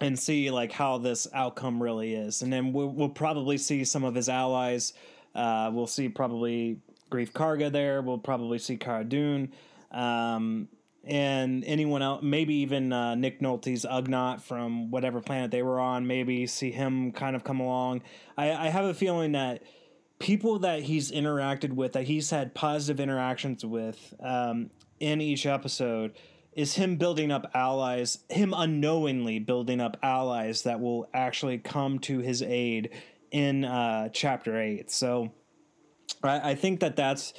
[0.00, 4.04] and see like how this outcome really is, and then we'll, we'll probably see some
[4.04, 4.92] of his allies.
[5.38, 8.02] Uh, we'll see probably Greef Karga there.
[8.02, 9.52] We'll probably see Cara Dune,
[9.92, 10.68] um,
[11.04, 12.22] and anyone else.
[12.22, 16.06] Maybe even uh, Nick Nolte's Ugnaught from whatever planet they were on.
[16.06, 18.02] Maybe see him kind of come along.
[18.36, 19.62] I, I have a feeling that
[20.18, 26.14] people that he's interacted with, that he's had positive interactions with um, in each episode,
[26.52, 32.18] is him building up allies, him unknowingly building up allies that will actually come to
[32.18, 32.90] his aid
[33.30, 34.90] in uh, chapter eight.
[34.90, 35.32] So
[36.22, 37.34] I, I think that that's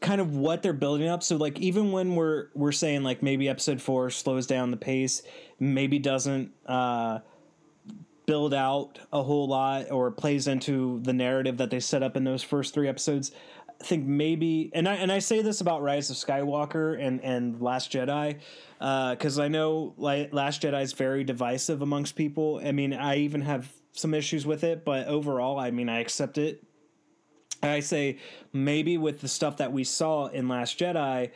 [0.00, 1.22] kind of what they're building up.
[1.22, 5.22] So like even when we're we're saying like maybe episode four slows down the pace,
[5.58, 7.20] maybe doesn't uh,
[8.26, 12.24] build out a whole lot or plays into the narrative that they set up in
[12.24, 13.32] those first three episodes.
[13.80, 17.92] Think maybe, and I and I say this about Rise of Skywalker and and Last
[17.92, 18.38] Jedi,
[18.80, 22.60] uh, because I know like Last Jedi is very divisive amongst people.
[22.64, 26.38] I mean, I even have some issues with it, but overall, I mean, I accept
[26.38, 26.64] it.
[27.62, 28.18] I say
[28.52, 31.30] maybe with the stuff that we saw in Last Jedi,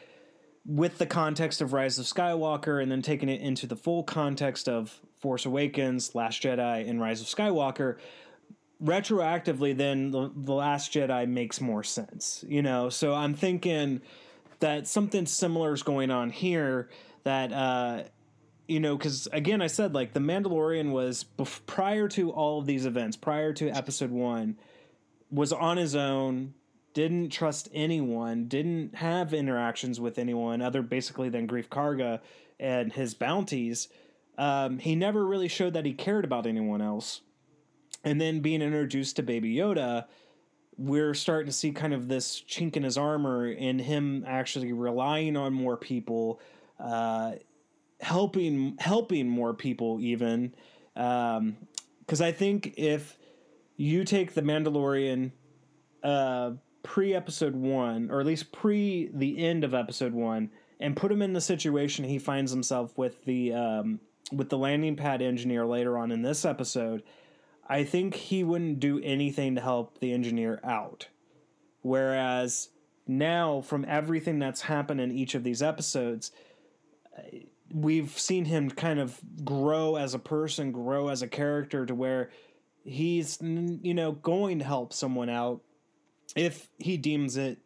[0.65, 4.69] with the context of Rise of Skywalker, and then taking it into the full context
[4.69, 7.99] of Force Awakens, Last Jedi, and Rise of Skywalker,
[8.83, 12.45] retroactively, then the, the Last Jedi makes more sense.
[12.49, 14.03] You know, so I'm thinking
[14.61, 16.89] that something similar is going on here.
[17.25, 18.05] That uh,
[18.67, 22.67] you know, because again, I said like the Mandalorian was bef- prior to all of
[22.67, 24.59] these events, prior to Episode One,
[25.31, 26.55] was on his own.
[26.95, 28.49] Didn't trust anyone.
[28.49, 32.21] Didn't have interactions with anyone other basically than Greef Karga
[32.61, 33.89] and his bounties.
[34.37, 37.23] Um, he never really showed that he cared about anyone else.
[38.05, 40.07] And then being introduced to Baby Yoda,
[40.77, 45.37] we're starting to see kind of this chink in his armor and him actually relying
[45.37, 46.41] on more people,
[46.81, 47.33] uh,
[48.01, 50.55] helping helping more people even.
[50.95, 51.57] Because um,
[52.21, 53.17] I think if
[53.77, 55.33] you take the Mandalorian
[56.03, 60.51] uh, pre episode one, or at least pre the end of episode one,
[60.81, 64.01] and put him in the situation he finds himself with the um,
[64.33, 67.03] with the landing pad engineer later on in this episode,
[67.67, 71.09] I think he wouldn't do anything to help the engineer out.
[71.83, 72.69] Whereas
[73.07, 76.33] now, from everything that's happened in each of these episodes,
[77.17, 77.23] uh,
[77.73, 82.31] we've seen him kind of grow as a person, grow as a character to where
[82.85, 85.63] he's, you know, going to help someone out
[86.37, 87.59] if he deems it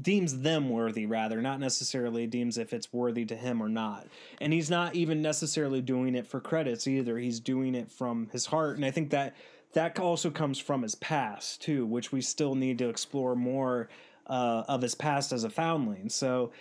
[0.00, 4.06] deems them worthy rather not necessarily deems if it's worthy to him or not.
[4.40, 7.18] And he's not even necessarily doing it for credits either.
[7.18, 8.76] He's doing it from his heart.
[8.76, 9.34] And i think that
[9.72, 13.88] that also comes from his past too which we still need to explore more
[14.26, 16.08] uh, of his past as a foundling.
[16.08, 16.52] So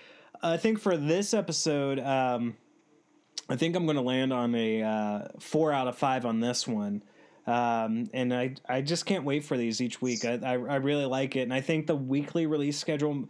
[0.41, 2.55] i think for this episode um,
[3.49, 6.67] i think i'm going to land on a uh, four out of five on this
[6.67, 7.03] one
[7.47, 10.25] um, and I I just can't wait for these each week.
[10.25, 13.27] I, I, I really like it, and I think the weekly release schedule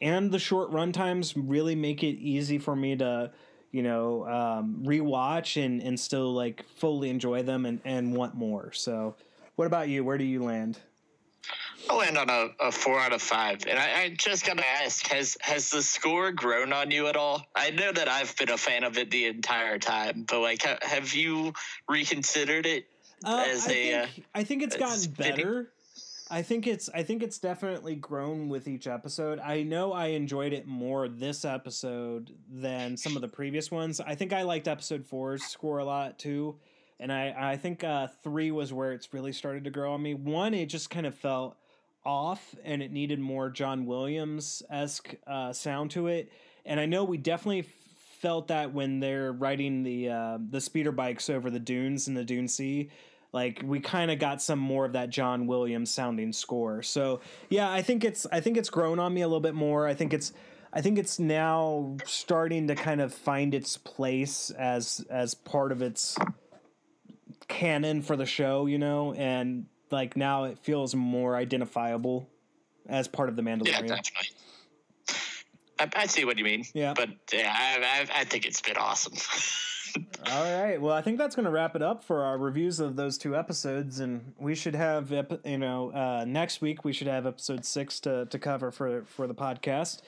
[0.00, 3.30] and the short run times really make it easy for me to
[3.72, 8.72] you know um, rewatch and and still like fully enjoy them and and want more.
[8.72, 9.16] So,
[9.56, 10.04] what about you?
[10.04, 10.78] Where do you land?
[11.88, 13.66] I'll land on a, a four out of five.
[13.68, 17.44] And I, I, just gotta ask, has has the score grown on you at all?
[17.54, 21.12] I know that I've been a fan of it the entire time, but like have
[21.12, 21.52] you
[21.86, 22.86] reconsidered it
[23.22, 23.56] uh, I a.
[23.58, 25.70] Think, uh, I think it's gotten better.
[26.30, 29.38] I think it's I think it's definitely grown with each episode.
[29.38, 34.00] I know I enjoyed it more this episode than some of the previous ones.
[34.00, 36.56] I think I liked episode four's score a lot too,
[36.98, 40.14] and I I think uh, three was where it's really started to grow on me.
[40.14, 41.56] One, it just kind of felt
[42.04, 46.32] off, and it needed more John Williams esque uh, sound to it.
[46.66, 47.66] And I know we definitely
[48.24, 52.24] felt that when they're riding the uh, the speeder bikes over the dunes in the
[52.24, 52.88] Dune Sea
[53.34, 56.82] like we kind of got some more of that John Williams sounding score.
[56.82, 57.20] So
[57.50, 59.88] yeah, I think it's I think it's grown on me a little bit more.
[59.88, 60.32] I think it's
[60.72, 65.82] I think it's now starting to kind of find its place as as part of
[65.82, 66.16] its
[67.48, 72.28] canon for the show, you know, and like now it feels more identifiable
[72.88, 73.66] as part of the Mandalorian.
[73.66, 74.30] Yeah, definitely.
[75.78, 76.64] I, I see what you mean.
[76.74, 79.14] Yeah, but yeah, I, I, I think it's been awesome.
[80.30, 80.80] All right.
[80.80, 83.36] Well, I think that's going to wrap it up for our reviews of those two
[83.36, 85.12] episodes, and we should have,
[85.44, 89.26] you know, uh, next week we should have episode six to to cover for for
[89.26, 90.00] the podcast.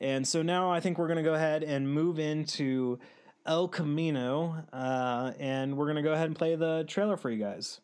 [0.00, 2.98] And so now I think we're going to go ahead and move into
[3.46, 7.38] El Camino, uh, and we're going to go ahead and play the trailer for you
[7.38, 7.80] guys.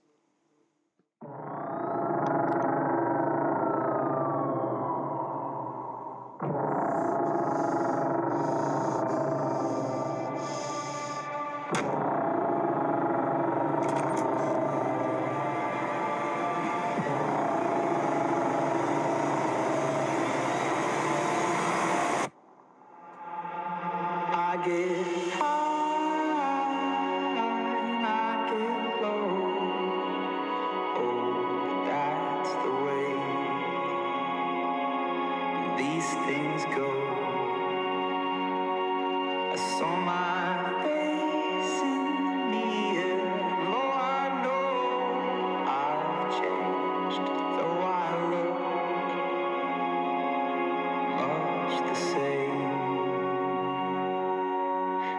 [51.71, 52.51] much the same.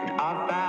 [0.03, 0.60] And I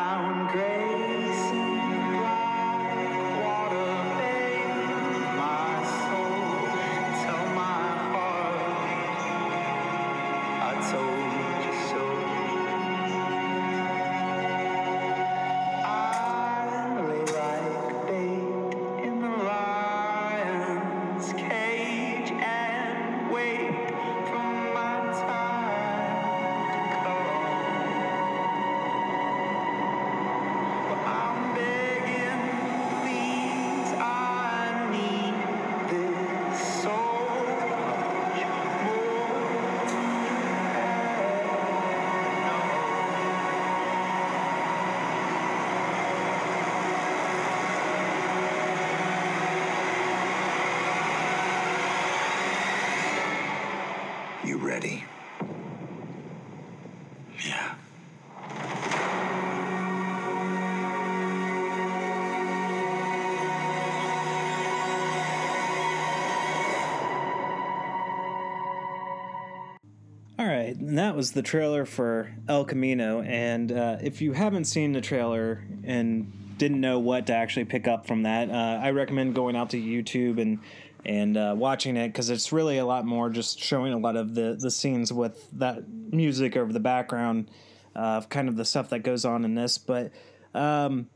[70.92, 73.22] and that was the trailer for El Camino.
[73.22, 77.88] And uh, if you haven't seen the trailer and didn't know what to actually pick
[77.88, 80.58] up from that, uh, I recommend going out to YouTube and
[81.06, 84.34] and uh, watching it because it's really a lot more just showing a lot of
[84.34, 87.50] the the scenes with that music over the background
[87.94, 89.78] of kind of the stuff that goes on in this.
[89.78, 90.12] But
[90.52, 91.08] um,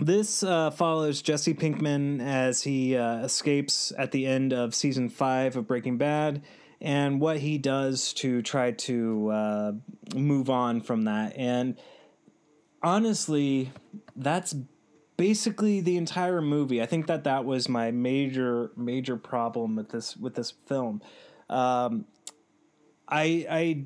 [0.00, 5.54] this uh, follows Jesse Pinkman as he uh, escapes at the end of season five
[5.54, 6.42] of Breaking Bad
[6.80, 9.72] and what he does to try to uh,
[10.14, 11.36] move on from that.
[11.36, 11.76] And
[12.82, 13.72] honestly,
[14.14, 14.54] that's
[15.16, 16.82] basically the entire movie.
[16.82, 21.02] I think that that was my major major problem with this with this film.
[21.48, 22.04] Um,
[23.08, 23.84] I I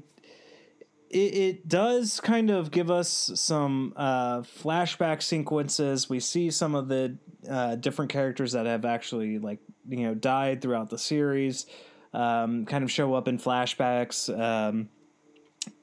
[1.10, 6.08] it, it does kind of give us some uh, flashback sequences.
[6.08, 7.16] We see some of the
[7.48, 11.66] uh, different characters that have actually like you know died throughout the series.
[12.12, 14.28] Um, kind of show up in flashbacks.
[14.36, 14.88] Um,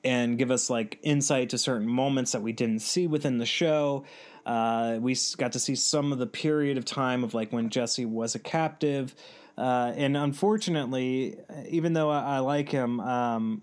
[0.03, 4.05] and give us like insight to certain moments that we didn't see within the show.
[4.45, 8.05] Uh, we got to see some of the period of time of like when Jesse
[8.05, 9.13] was a captive.
[9.57, 11.37] Uh, and unfortunately,
[11.69, 13.61] even though I, I like him, um,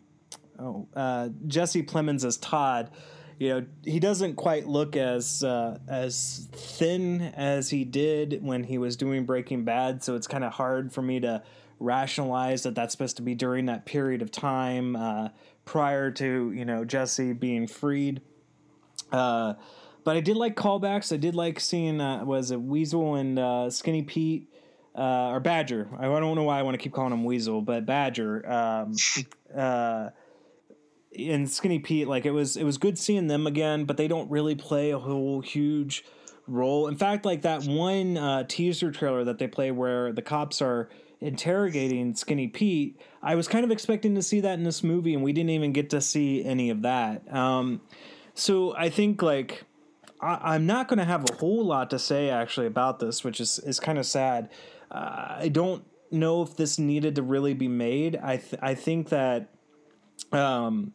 [0.59, 2.91] oh, uh, Jesse Plemons as Todd,
[3.39, 8.79] you know, he doesn't quite look as uh, as thin as he did when he
[8.79, 10.05] was doing Breaking Bad.
[10.05, 11.43] So it's kind of hard for me to
[11.79, 15.29] rationalize that that's supposed to be during that period of time uh,
[15.65, 18.21] prior to you know Jesse being freed.
[19.13, 19.55] Uh,
[20.05, 21.13] but I did like callbacks.
[21.13, 24.49] I did like seeing uh, was it Weasel and uh, Skinny Pete
[24.97, 25.89] uh, or Badger.
[25.99, 28.49] I don't know why I want to keep calling him Weasel, but Badger.
[28.51, 28.95] Um,
[29.57, 30.11] uh,
[31.17, 34.31] and Skinny Pete, like it was, it was good seeing them again, but they don't
[34.31, 36.05] really play a whole huge
[36.47, 36.89] role.
[36.89, 40.91] In fact, like that one teaser trailer that they play where the cops are
[41.25, 45.23] interrogating Skinny Pete, I was kind of expecting to see that in this movie, and
[45.23, 47.33] we didn't even get to see any of that.
[47.35, 47.81] Um,
[48.35, 49.65] so I think like
[50.21, 53.41] I, am not going to have a whole lot to say actually about this, which
[53.41, 54.51] is is kind of sad.
[54.91, 58.17] Uh, I don't know if this needed to really be made.
[58.17, 59.49] I th- I think that
[60.31, 60.93] um,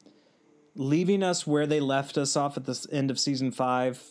[0.76, 4.04] leaving us where they left us off at the end of season five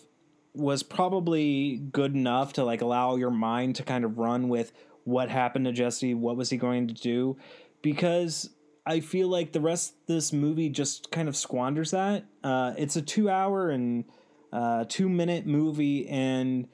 [0.52, 4.72] was probably good enough to like allow your mind to kind of run with
[5.04, 7.36] what happened to Jesse, what was he going to do,
[7.82, 8.50] because
[8.86, 12.24] I feel like the rest of this movie just kind of squanders that.
[12.42, 14.04] Uh, it's a two hour and
[14.52, 16.68] uh, two minute movie, and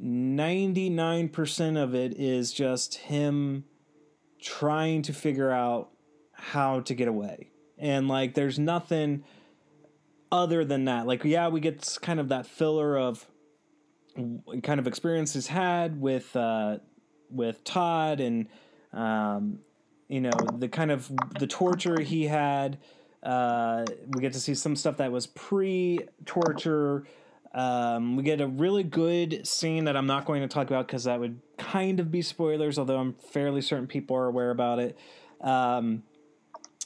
[0.00, 3.64] 99% of it is just him
[4.40, 5.90] trying to figure out
[6.32, 7.48] how to get away.
[7.78, 9.24] And like, there's nothing
[10.30, 11.06] other than that.
[11.06, 13.26] Like, yeah, we get kind of that filler of
[14.14, 16.78] kind of experience he's had with uh,
[17.30, 18.46] with Todd and
[18.92, 19.60] um,
[20.08, 22.78] you know the kind of the torture he had
[23.22, 27.04] uh, we get to see some stuff that was pre-torture.
[27.52, 31.04] Um, we get a really good scene that I'm not going to talk about because
[31.04, 34.98] that would kind of be spoilers, although I'm fairly certain people are aware about it.
[35.40, 36.04] Um,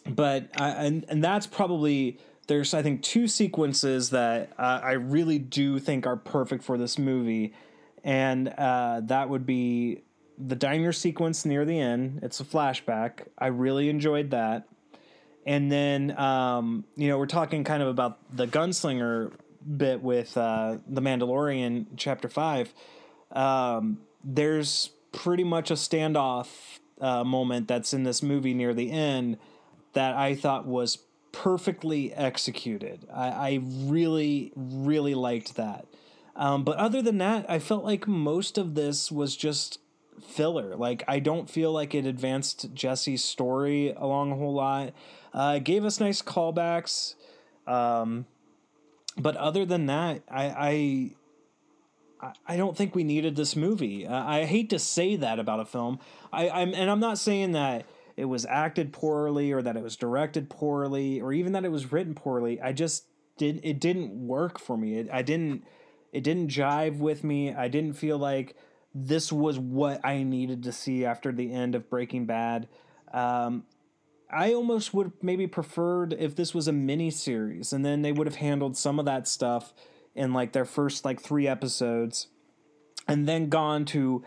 [0.07, 5.39] but I, and and that's probably there's I think two sequences that uh, I really
[5.39, 7.55] do think are perfect for this movie,
[8.03, 10.03] and uh, that would be
[10.39, 12.21] the diner sequence near the end.
[12.23, 13.29] It's a flashback.
[13.39, 14.67] I really enjoyed that
[15.47, 19.33] and then um, you know we're talking kind of about the gunslinger
[19.77, 22.73] bit with uh, the Mandalorian chapter five.
[23.33, 26.49] Um, there's pretty much a standoff
[27.01, 29.39] uh, moment that's in this movie near the end
[29.93, 30.99] that I thought was
[31.33, 33.07] perfectly executed.
[33.13, 35.87] I, I really really liked that.
[36.37, 39.79] Um, but other than that, I felt like most of this was just
[40.23, 40.77] filler.
[40.77, 44.93] Like I don't feel like it advanced Jesse's story along a whole lot.
[45.33, 47.15] Uh, gave us nice callbacks.
[47.67, 48.27] Um,
[49.17, 51.15] but other than that, I,
[52.23, 54.07] I I don't think we needed this movie.
[54.07, 55.99] Uh, I hate to say that about a film.
[56.33, 57.87] I, I'm and I'm not saying that
[58.17, 61.93] it was acted poorly or that it was directed poorly or even that it was
[61.93, 62.61] written poorly.
[62.61, 63.05] I just
[63.37, 64.99] did it didn't work for me.
[64.99, 65.65] It, I didn't
[66.13, 67.53] it didn't jive with me.
[67.53, 68.57] I didn't feel like
[68.95, 72.69] this was what I needed to see after the end of Breaking Bad.
[73.13, 73.65] Um,
[74.31, 78.27] I almost would maybe preferred if this was a mini series and then they would
[78.27, 79.73] have handled some of that stuff
[80.15, 82.29] in like their first like three episodes
[83.07, 84.25] and then gone to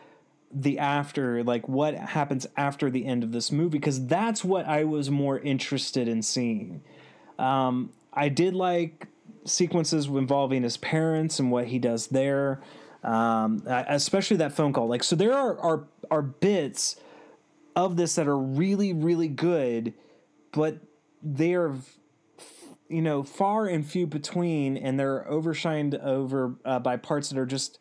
[0.52, 4.84] the after like what happens after the end of this movie because that's what I
[4.84, 6.84] was more interested in seeing.
[7.38, 9.08] Um, I did like
[9.46, 12.62] sequences involving his parents and what he does there,
[13.04, 14.88] um, especially that phone call.
[14.88, 16.98] Like so, there are are are bits
[17.76, 19.94] of this that are really really good,
[20.52, 20.80] but
[21.22, 21.74] they're
[22.90, 27.46] you know far and few between and they're overshined over uh, by parts that are
[27.46, 27.80] just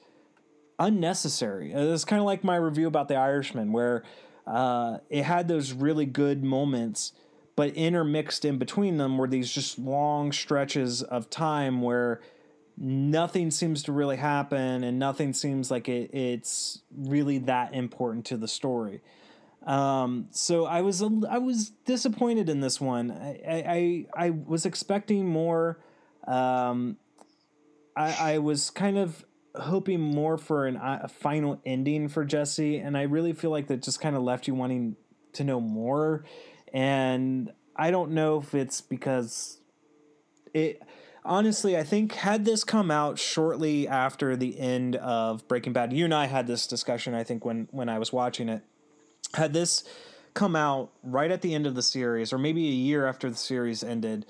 [0.78, 4.02] unnecessary Uh, it's kind of like my review about the irishman where
[4.46, 7.12] uh, it had those really good moments
[7.54, 12.20] but intermixed in between them were these just long stretches of time where
[12.78, 18.36] nothing seems to really happen and nothing seems like it, it's really that important to
[18.36, 19.00] the story
[19.66, 23.10] um, so I was I was disappointed in this one.
[23.10, 25.80] I I, I was expecting more.
[26.26, 26.98] Um,
[27.96, 29.24] I I was kind of
[29.56, 33.82] hoping more for an, a final ending for Jesse, and I really feel like that
[33.82, 34.96] just kind of left you wanting
[35.32, 36.24] to know more.
[36.72, 39.58] And I don't know if it's because
[40.54, 40.80] it.
[41.26, 46.04] Honestly, I think had this come out shortly after the end of Breaking Bad, you
[46.04, 47.14] and I had this discussion.
[47.14, 48.62] I think when when I was watching it.
[49.34, 49.82] Had this
[50.34, 53.36] come out right at the end of the series or maybe a year after the
[53.36, 54.26] series ended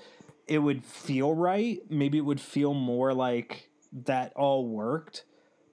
[0.47, 1.79] it would feel right.
[1.89, 3.69] Maybe it would feel more like
[4.05, 5.25] that all worked.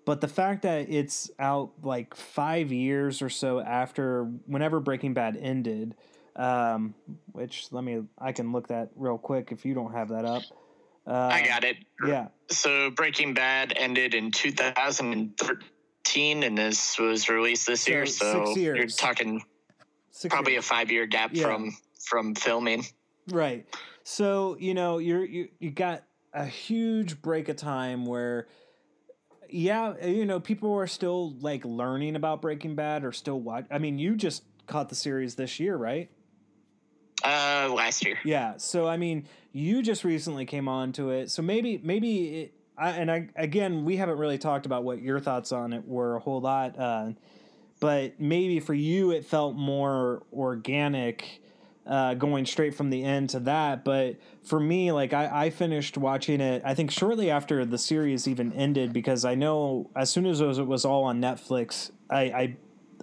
[0.04, 5.36] But the fact that it's out like five years or so after whenever breaking bad
[5.36, 5.94] ended
[6.36, 6.94] um,
[7.32, 10.42] which let me i can look that real quick if you don't have that up
[11.06, 11.76] uh, I got it.
[12.06, 18.06] yeah So Breaking Bad ended in 2013, and this was released this So, year.
[18.06, 19.42] So six you're talking
[20.10, 20.64] Six probably years.
[20.64, 21.44] a five year gap Yeah.
[21.44, 22.84] from from filming.
[23.28, 23.66] Right.
[24.04, 28.46] So, you know, you're you you got a huge break of time where
[29.50, 33.78] yeah, you know, people are still like learning about Breaking Bad or still watch I
[33.78, 36.10] mean, you just caught the series this year, right?
[37.22, 38.18] Uh, last year.
[38.24, 38.54] Yeah.
[38.56, 41.30] So, I mean, you just recently came on to it.
[41.30, 45.20] So maybe maybe it I, and I again, we haven't really talked about what your
[45.20, 47.12] thoughts on it were a whole lot uh
[47.80, 51.40] but maybe for you it felt more organic
[51.86, 53.84] uh, going straight from the end to that.
[53.84, 58.26] But for me, like I, I finished watching it, I think shortly after the series
[58.26, 61.90] even ended, because I know as soon as it was, it was all on Netflix,
[62.08, 62.56] I, I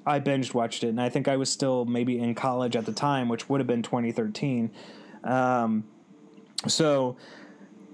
[0.06, 2.92] I binged watched it, and I think I was still maybe in college at the
[2.92, 4.72] time, which would have been 2013.
[5.24, 5.84] Um,
[6.68, 7.18] so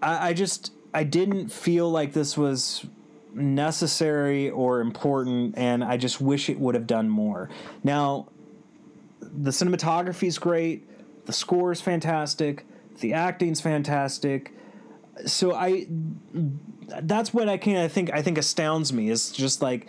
[0.01, 2.85] I, I just I didn't feel like this was
[3.33, 7.49] necessary or important, and I just wish it would have done more.
[7.83, 8.27] Now,
[9.21, 10.87] the cinematography is great,
[11.25, 12.65] the score is fantastic,
[12.99, 14.53] the acting's fantastic.
[15.25, 15.87] So I,
[17.01, 19.87] that's what I can I think I think astounds me is just like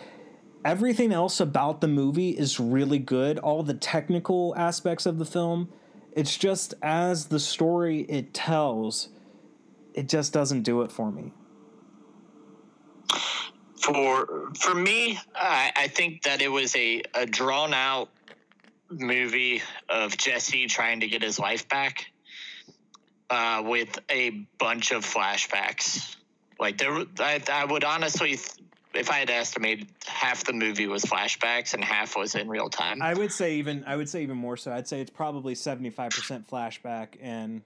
[0.64, 3.38] everything else about the movie is really good.
[3.38, 5.68] All the technical aspects of the film,
[6.12, 9.08] it's just as the story it tells,
[9.94, 11.32] it just doesn't do it for me.
[13.80, 18.10] For for me, I, I think that it was a, a drawn out
[18.90, 22.06] movie of Jesse trying to get his life back
[23.30, 26.16] uh, with a bunch of flashbacks.
[26.58, 28.38] Like there, I, I would honestly,
[28.98, 32.68] if I had to estimate, half the movie was flashbacks and half was in real
[32.68, 33.00] time.
[33.00, 34.72] I would say even I would say even more so.
[34.72, 37.62] I'd say it's probably seventy five percent flashback and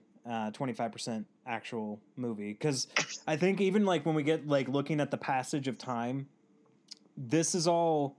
[0.52, 2.52] twenty five percent actual movie.
[2.52, 2.86] Because
[3.26, 6.28] I think even like when we get like looking at the passage of time,
[7.16, 8.16] this is all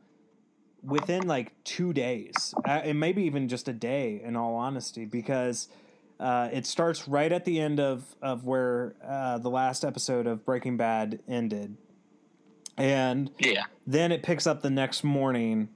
[0.82, 4.22] within like two days, uh, and maybe even just a day.
[4.24, 5.70] In all honesty, because.
[6.20, 10.45] Uh, it starts right at the end of of where uh, the last episode of
[10.45, 11.76] Breaking Bad ended,
[12.78, 15.70] and yeah, then it picks up the next morning.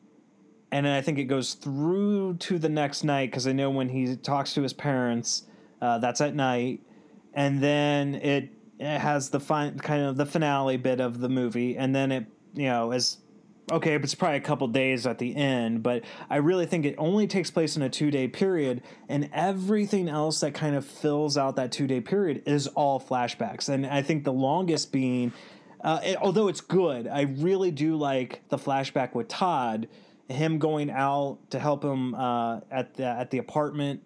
[0.72, 3.88] And then I think it goes through to the next night because I know when
[3.88, 5.44] he talks to his parents,
[5.82, 6.82] uh, that's at night,
[7.34, 11.78] and then it, it has the fin- kind of the finale bit of the movie,
[11.78, 13.18] and then it you know is
[13.72, 16.96] okay, but it's probably a couple days at the end, but I really think it
[16.98, 21.38] only takes place in a two day period, and everything else that kind of fills
[21.38, 25.34] out that two day period is all flashbacks, and I think the longest being.
[25.82, 29.88] Uh, it, although it's good, I really do like the flashback with Todd,
[30.28, 34.02] him going out to help him uh, at the at the apartment,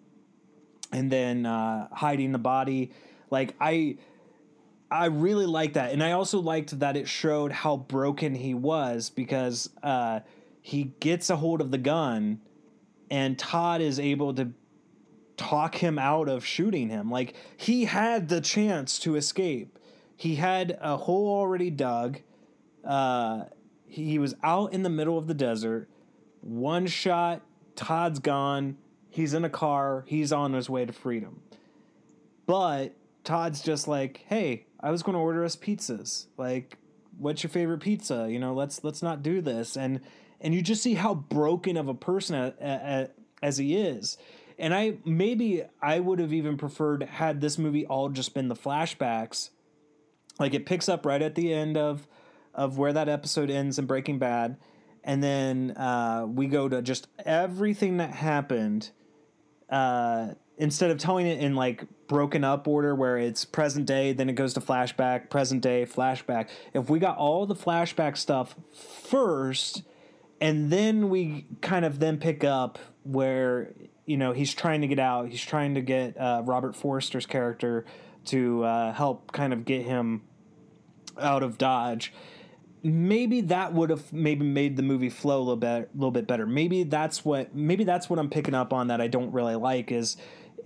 [0.92, 2.92] and then uh, hiding the body.
[3.30, 3.96] Like I,
[4.90, 9.08] I really like that, and I also liked that it showed how broken he was
[9.08, 10.20] because uh,
[10.60, 12.40] he gets a hold of the gun,
[13.10, 14.52] and Todd is able to
[15.38, 17.10] talk him out of shooting him.
[17.10, 19.78] Like he had the chance to escape.
[20.16, 22.20] He had a hole already dug.
[22.84, 23.44] Uh,
[23.86, 25.88] he was out in the middle of the desert.
[26.40, 27.42] One shot,
[27.76, 28.78] Todd's gone.
[29.10, 30.04] He's in a car.
[30.06, 31.42] He's on his way to freedom.
[32.46, 32.94] But
[33.24, 36.26] Todd's just like, "Hey, I was going to order us pizzas.
[36.36, 36.78] Like,
[37.18, 38.26] what's your favorite pizza?
[38.30, 40.00] You know, let's let's not do this." And
[40.40, 43.08] and you just see how broken of a person a, a, a,
[43.42, 44.18] as he is.
[44.58, 48.56] And I maybe I would have even preferred had this movie all just been the
[48.56, 49.50] flashbacks.
[50.42, 52.08] Like it picks up right at the end of
[52.52, 54.56] of where that episode ends in Breaking Bad,
[55.04, 58.90] and then uh, we go to just everything that happened.
[59.70, 64.28] Uh, instead of telling it in like broken up order where it's present day, then
[64.28, 66.48] it goes to flashback, present day, flashback.
[66.74, 69.84] If we got all the flashback stuff first,
[70.40, 73.72] and then we kind of then pick up where
[74.06, 77.84] you know he's trying to get out, he's trying to get uh, Robert Forster's character
[78.24, 80.22] to uh, help kind of get him
[81.18, 82.12] out of Dodge
[82.82, 86.26] maybe that would have maybe made the movie flow a little bit a little bit
[86.26, 86.46] better.
[86.46, 89.92] Maybe that's what maybe that's what I'm picking up on that I don't really like
[89.92, 90.16] is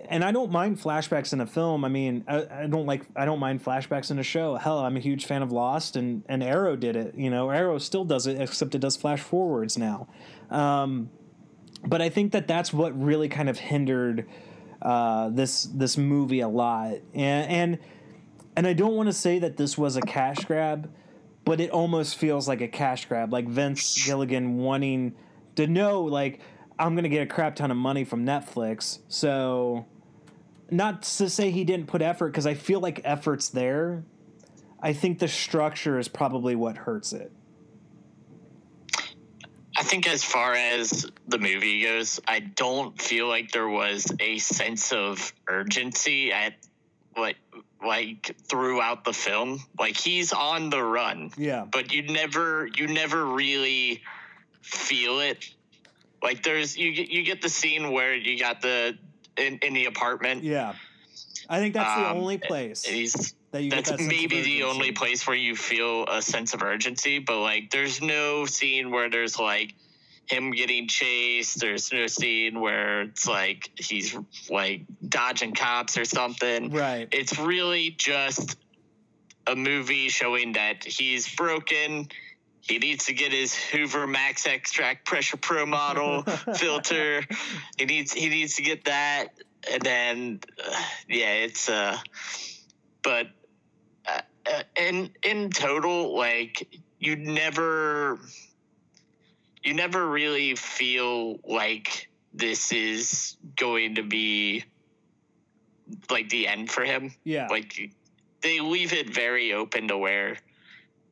[0.09, 1.84] and I don't mind flashbacks in a film.
[1.84, 4.55] I mean, I, I, don't like I don't mind flashbacks in a show.
[4.57, 7.14] Hell, I'm a huge fan of Lost, and and Arrow did it.
[7.16, 10.07] You know, Arrow still does it, except it does flash forwards now.
[10.51, 11.11] Um,
[11.84, 14.26] but I think that that's what really kind of hindered
[14.82, 17.78] uh, this this movie a lot, and and
[18.57, 20.90] and I don't want to say that this was a cash grab,
[21.44, 25.14] but it almost feels like a cash grab, like Vince Gilligan wanting
[25.57, 26.40] to know like
[26.78, 29.00] I'm gonna get a crap ton of money from Netflix.
[29.09, 29.86] So,
[30.70, 34.04] not to say he didn't put effort, because I feel like effort's there.
[34.80, 37.32] I think the structure is probably what hurts it.
[39.78, 44.38] I think as far as the movie goes, I don't feel like there was a
[44.38, 46.54] sense of urgency at
[47.16, 47.36] like
[47.85, 49.61] like throughout the film.
[49.79, 51.31] Like he's on the run.
[51.37, 51.66] Yeah.
[51.70, 54.03] But you never you never really
[54.62, 55.49] feel it
[56.22, 58.97] like there's you get you get the scene where you got the
[59.37, 60.43] in, in the apartment.
[60.43, 60.74] Yeah,
[61.49, 62.83] I think that's the Um, only place.
[63.53, 66.62] That you get that's that maybe the only place where you feel a sense of
[66.62, 67.20] urgency.
[67.20, 69.74] But like, there's no scene where there's like
[70.27, 71.61] him getting chased.
[71.61, 74.16] There's no scene where it's like he's
[74.51, 76.70] like dodging cops or something.
[76.70, 77.09] Right.
[77.12, 78.57] It's really just
[79.47, 82.09] a movie showing that he's broken.
[82.61, 86.22] He needs to get his Hoover Max Extract Pressure Pro model
[86.55, 87.24] filter.
[87.79, 89.29] He needs he needs to get that,
[89.70, 91.97] and then uh, yeah, it's uh,
[93.03, 93.29] but
[94.05, 96.66] uh, uh, in in total, like
[96.99, 98.18] you'd never
[99.66, 104.64] you never really feel like this is going to be
[106.08, 107.12] like the end for him.
[107.24, 107.48] Yeah.
[107.48, 107.92] Like
[108.42, 110.36] they leave it very open to where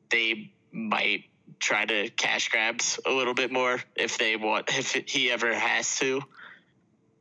[0.09, 1.25] they might
[1.59, 5.99] try to cash grabs a little bit more if they want if he ever has
[5.99, 6.21] to.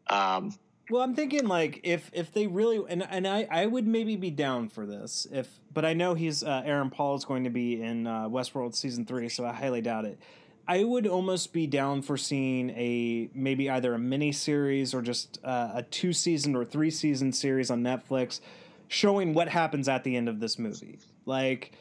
[0.09, 0.55] Um
[0.91, 4.31] Well, I'm thinking like if if they really and and I I would maybe be
[4.31, 7.83] down for this if but I know he's uh, Aaron Paul is going to be
[7.83, 10.21] in uh, Westworld season three, so I highly doubt it.
[10.67, 15.39] I would almost be down for seeing a maybe either a mini series or just
[15.45, 18.41] uh, a two season or three season series on Netflix,
[18.89, 20.99] showing what happens at the end of this movie.
[21.27, 21.73] Like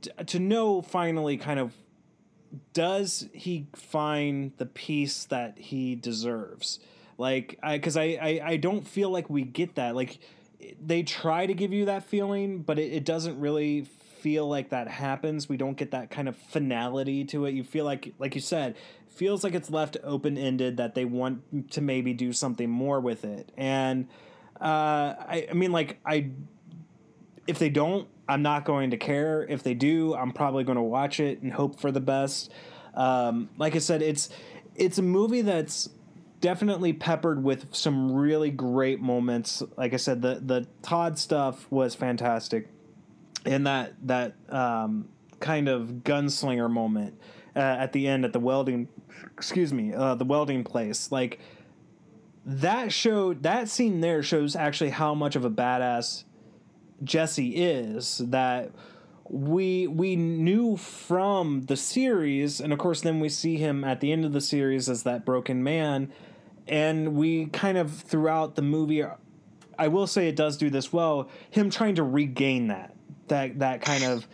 [0.00, 1.72] t- to know finally kind of
[2.72, 6.78] does he find the peace that he deserves
[7.18, 10.18] like i because I, I i don't feel like we get that like
[10.80, 13.86] they try to give you that feeling but it, it doesn't really
[14.26, 17.84] feel like that happens we don't get that kind of finality to it you feel
[17.84, 18.74] like like you said
[19.08, 23.52] feels like it's left open-ended that they want to maybe do something more with it
[23.56, 24.08] and
[24.60, 26.28] uh i i mean like i
[27.46, 29.44] if they don't, I'm not going to care.
[29.48, 32.52] If they do, I'm probably going to watch it and hope for the best.
[32.94, 34.28] Um, like I said, it's
[34.74, 35.88] it's a movie that's
[36.40, 39.62] definitely peppered with some really great moments.
[39.76, 42.68] Like I said, the the Todd stuff was fantastic,
[43.46, 45.08] and that that um,
[45.40, 47.18] kind of gunslinger moment
[47.54, 48.88] uh, at the end at the welding,
[49.36, 51.40] excuse me, uh, the welding place, like
[52.44, 56.24] that showed that scene there shows actually how much of a badass
[57.02, 58.70] Jesse is that
[59.28, 64.12] we we knew from the series and of course then we see him at the
[64.12, 66.12] end of the series as that broken man
[66.68, 69.04] and we kind of throughout the movie
[69.78, 72.95] I will say it does do this well him trying to regain that
[73.28, 74.26] that that kind of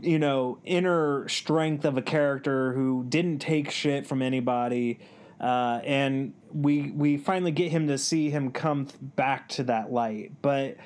[0.00, 4.98] you know inner strength of a character who didn't take shit from anybody
[5.40, 10.32] uh, and we we finally get him to see him come back to that light.
[10.40, 10.76] But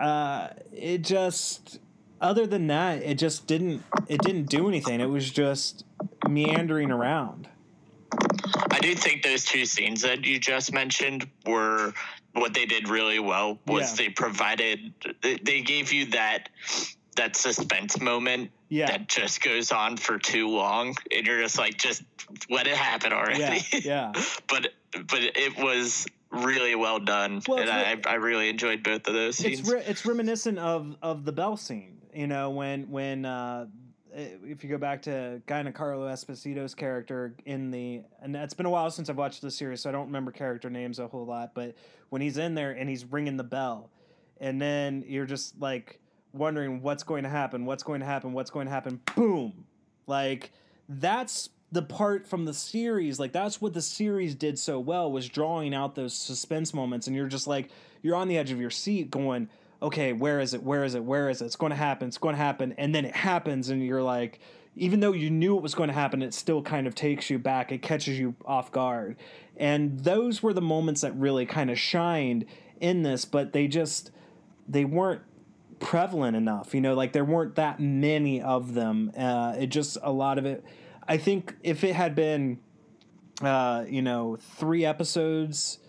[0.00, 1.78] uh, it just
[2.20, 5.00] other than that it just didn't it didn't do anything.
[5.00, 5.84] It was just
[6.28, 7.48] meandering around.
[8.72, 11.92] I do think those two scenes that you just mentioned were
[12.34, 14.06] what they did really well was Yeah.
[14.06, 16.48] they provided they- gave you that
[17.16, 18.86] that suspense moment Yeah.
[18.86, 22.02] that just goes on for too long and you're just like just
[22.48, 23.40] let it happen already
[23.72, 24.12] yeah yeah
[24.48, 24.68] but
[25.08, 29.36] but it was really well done, Well, and I, I really enjoyed both of those
[29.36, 29.60] scenes.
[29.60, 31.96] it's re- it's reminiscent of of the Bell scene.
[32.14, 33.66] You know, when when uh,
[34.14, 38.70] Uh, if you go back to Giancarlo Esposito's character in the and it's been a
[38.70, 41.54] while since I've watched the series, so I don't remember character names a whole lot.
[41.54, 41.74] But
[42.08, 43.90] when he's in there and he's ringing the bell,
[44.40, 46.00] and then you're just like
[46.32, 49.00] wondering what's going to happen, what's going to happen, what's going to happen.
[49.14, 49.64] Boom,
[50.06, 50.52] like
[50.88, 55.28] that's the part from the series like that's what the series did so well was
[55.28, 57.70] drawing out those suspense moments and you're just like
[58.02, 59.48] you're on the edge of your seat going
[59.82, 60.62] okay where is it?
[60.62, 61.04] Where is it?
[61.04, 61.46] Where is it?
[61.46, 62.08] It's going to happen.
[62.08, 62.74] It's going to happen.
[62.78, 64.40] And then it happens and you're like
[64.76, 67.38] even though you knew it was going to happen it still kind of takes you
[67.38, 67.72] back.
[67.72, 69.16] It catches you off guard.
[69.56, 72.46] And those were the moments that really kind of shined
[72.80, 74.10] in this but they just
[74.68, 75.22] they weren't
[75.80, 76.94] prevalent enough you know?
[76.94, 79.12] Like there weren't that many of them.
[79.16, 80.64] Uh, it just a lot of it
[81.10, 82.60] I think if it had been,
[83.42, 85.79] uh, you know, three episodes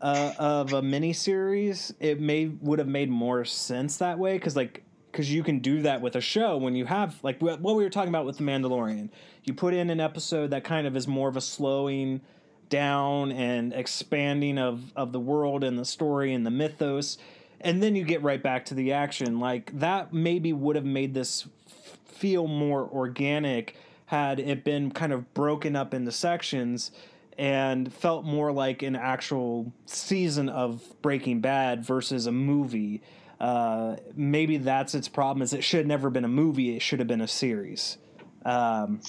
[0.00, 4.82] uh, of a miniseries, it may would have made more sense that way because like
[5.10, 7.90] because you can do that with a show when you have like what we were
[7.90, 9.08] talking about with the Mandalorian.
[9.44, 12.20] You put in an episode that kind of is more of a slowing
[12.68, 17.16] down and expanding of of the world and the story and the mythos
[17.60, 21.14] and then you get right back to the action like that maybe would have made
[21.14, 23.76] this f- feel more organic
[24.06, 26.90] had it been kind of broken up into sections
[27.38, 33.02] and felt more like an actual season of Breaking Bad versus a movie.
[33.38, 36.74] Uh, maybe that's its problem is it should have never been a movie.
[36.74, 37.98] It should have been a series.
[38.44, 39.00] Um,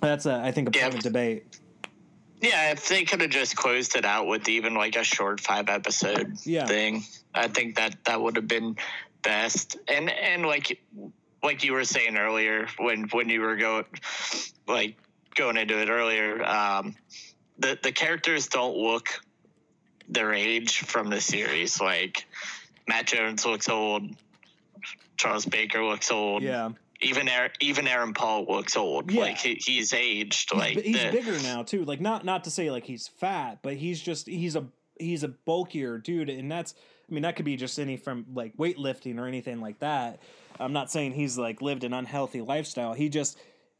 [0.00, 0.98] that's a, I think a point Yeah.
[0.98, 1.60] of debate.
[2.42, 5.68] Yeah, if they could have just closed it out with even like a short five
[5.68, 6.66] episode Yeah.
[6.66, 8.76] thing, I think that that would have been
[9.22, 9.76] best.
[9.88, 10.80] And and like
[11.42, 13.84] like you were saying earlier when when you were going
[14.66, 14.96] like
[15.34, 16.94] going into it earlier, um,
[17.58, 19.20] the the characters don't look
[20.08, 21.80] their age from the series.
[21.80, 22.26] Like
[22.88, 24.10] Matt Jones looks old,
[25.16, 26.42] Charles Baker looks old.
[26.42, 26.70] Yeah.
[27.02, 29.10] Even Aaron, even Aaron Paul looks old.
[29.10, 29.20] Yeah.
[29.20, 30.50] Like he, he's aged.
[30.50, 31.84] He's, like he's the- bigger now too.
[31.84, 34.66] Like not not to say like he's fat, but he's just he's a
[34.98, 36.74] he's a bulkier dude, and that's
[37.08, 40.20] I mean that could be just any from like weightlifting or anything like that.
[40.58, 42.94] I'm not saying he's like lived an unhealthy lifestyle.
[42.94, 43.38] He just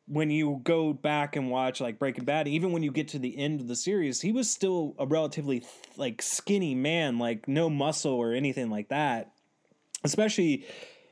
[0.09, 3.37] when you go back and watch like Breaking Bad, even when you get to the
[3.37, 5.65] end of the series, he was still a relatively
[5.97, 9.33] like skinny man, like no muscle or anything like that.
[10.05, 10.65] Especially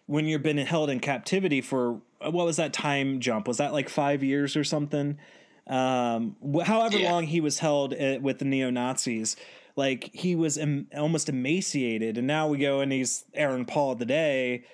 [0.07, 3.49] when you've been held in captivity for what was that time jump?
[3.49, 5.19] Was that like five years or something?
[5.67, 7.11] Um, however Yeah.
[7.13, 9.35] long he was held uh, with the neo Nazis,
[9.77, 13.99] like he was em- almost emaciated, and now we go and he's Aaron Paul of
[13.99, 14.65] the day.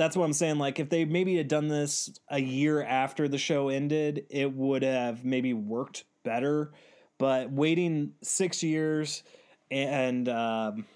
[0.00, 0.56] That's what I'm saying.
[0.56, 4.82] Like if they maybe had done this a year after the show ended, it would
[4.82, 6.72] have maybe worked better.
[7.18, 9.22] But waiting six years
[9.70, 10.86] and um,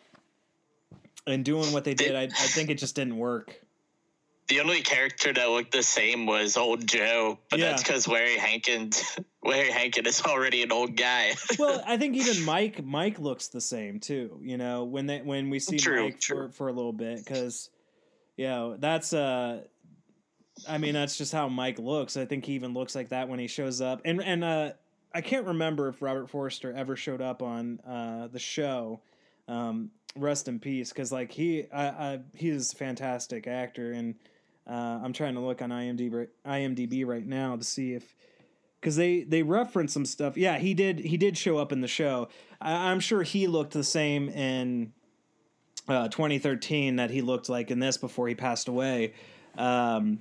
[1.26, 3.60] and doing what they did, I, I think it just didn't work.
[4.48, 7.70] The only character that looked the same was old Joe, but Yeah.
[7.70, 11.34] that's because Larry Hankins, Larry Hankin is already an old guy.
[11.58, 14.40] well, I think even Mike Mike looks the same too.
[14.42, 16.48] You know, when they when we see True, Mike true.
[16.48, 17.68] for for a little bit, because
[18.38, 19.62] know that's uh,
[20.68, 22.16] I mean that's just how Mike looks.
[22.16, 24.02] I think he even looks like that when he shows up.
[24.04, 24.72] And and uh,
[25.14, 29.00] I can't remember if Robert Forster ever showed up on uh the show.
[29.46, 34.14] Um, rest in peace, because like he I, I he's a fantastic actor, and
[34.68, 38.14] uh, I'm trying to look on IMDb IMDb right now to see if
[38.80, 40.36] because they they reference some stuff.
[40.36, 42.28] Yeah, he did he did show up in the show.
[42.60, 44.92] I, I'm sure he looked the same in
[45.88, 49.14] uh, 2013 that he looked like in this before he passed away.
[49.56, 50.20] Um,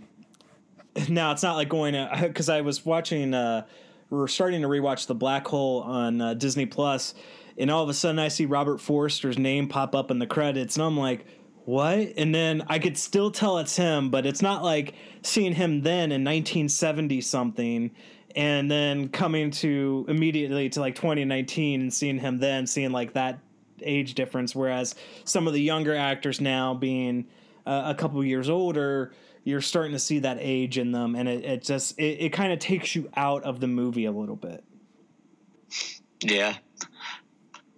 [1.10, 3.34] now it's not like going to because I was watching.
[3.34, 3.66] Uh,
[4.10, 7.16] we're starting to rewatch the Black Hole on uh, Disney Plus,
[7.58, 10.76] and all of a sudden I see Robert Forster's name pop up in the credits,
[10.76, 11.26] and I'm like,
[11.66, 14.94] "What?" And then I could still tell it's him, but it's not like
[15.24, 17.92] seeing him then in 1970 something,
[18.36, 23.40] and then coming to immediately to like 2019 and seeing him then, seeing like that
[23.84, 24.56] age difference.
[24.56, 27.28] Whereas some of the younger actors now being
[27.66, 29.14] uh, a couple years older,
[29.44, 32.54] you're starting to see that age in them, and it, it just it, it kind
[32.54, 34.64] of takes you out of the movie a little bit.
[36.22, 36.56] yeah.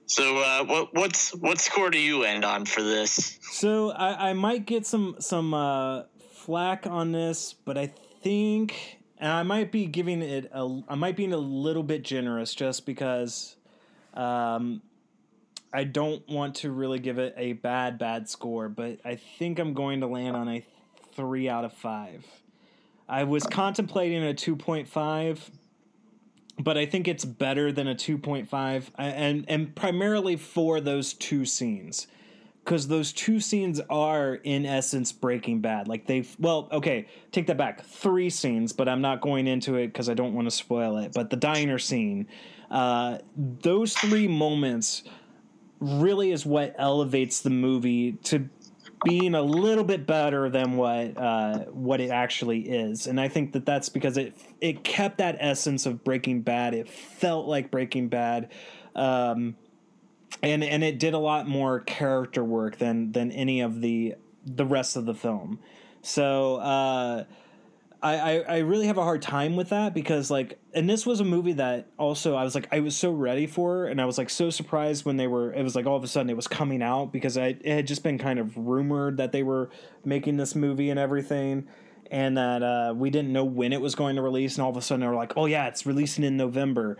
[0.07, 3.39] So uh, what what's what score do you end on for this?
[3.41, 6.03] So I, I might get some some uh,
[6.45, 7.87] flack on this, but I
[8.21, 12.53] think, and I might be giving it a, I might be a little bit generous
[12.53, 13.55] just because,
[14.13, 14.83] um,
[15.75, 19.73] I don't want to really give it a bad bad score, but I think I'm
[19.73, 20.65] going to land on a
[21.13, 22.25] three out of five.
[23.09, 25.51] I was contemplating a two point five,
[26.57, 32.07] but I think it's better than a 2.5 and and primarily for those two scenes.
[32.63, 35.89] Because those two scenes are in essence breaking bad.
[35.89, 37.83] Like they well okay take that back.
[37.83, 41.11] Three scenes but i'm not going into it because i don't want to spoil it
[41.13, 42.27] but the diner scene
[42.71, 45.03] uh, those three moments
[45.79, 48.49] really is what elevates the movie to
[49.03, 53.53] being a little bit better than what uh, what it actually is, and I think
[53.53, 56.73] that that's because it it kept that essence of Breaking Bad.
[56.73, 58.51] It felt like Breaking Bad,
[58.95, 59.55] um,
[60.41, 64.15] and and it did a lot more character work than than any of the
[64.45, 65.59] the rest of the film.
[66.01, 66.57] So.
[66.57, 67.23] Uh,
[68.05, 71.23] I, I, really have a hard time with that because like and this was a
[71.23, 74.29] movie that also I was like I was so ready for and I was like
[74.29, 76.83] so surprised when they were it was like all of a sudden it was coming
[76.83, 79.71] out because I it had just been kind of rumored that they were
[80.03, 81.67] making this movie and everything
[82.11, 84.77] and that uh, we didn't know when it was going to release and all of
[84.77, 86.97] a sudden they were like oh yeah it's releasing in November.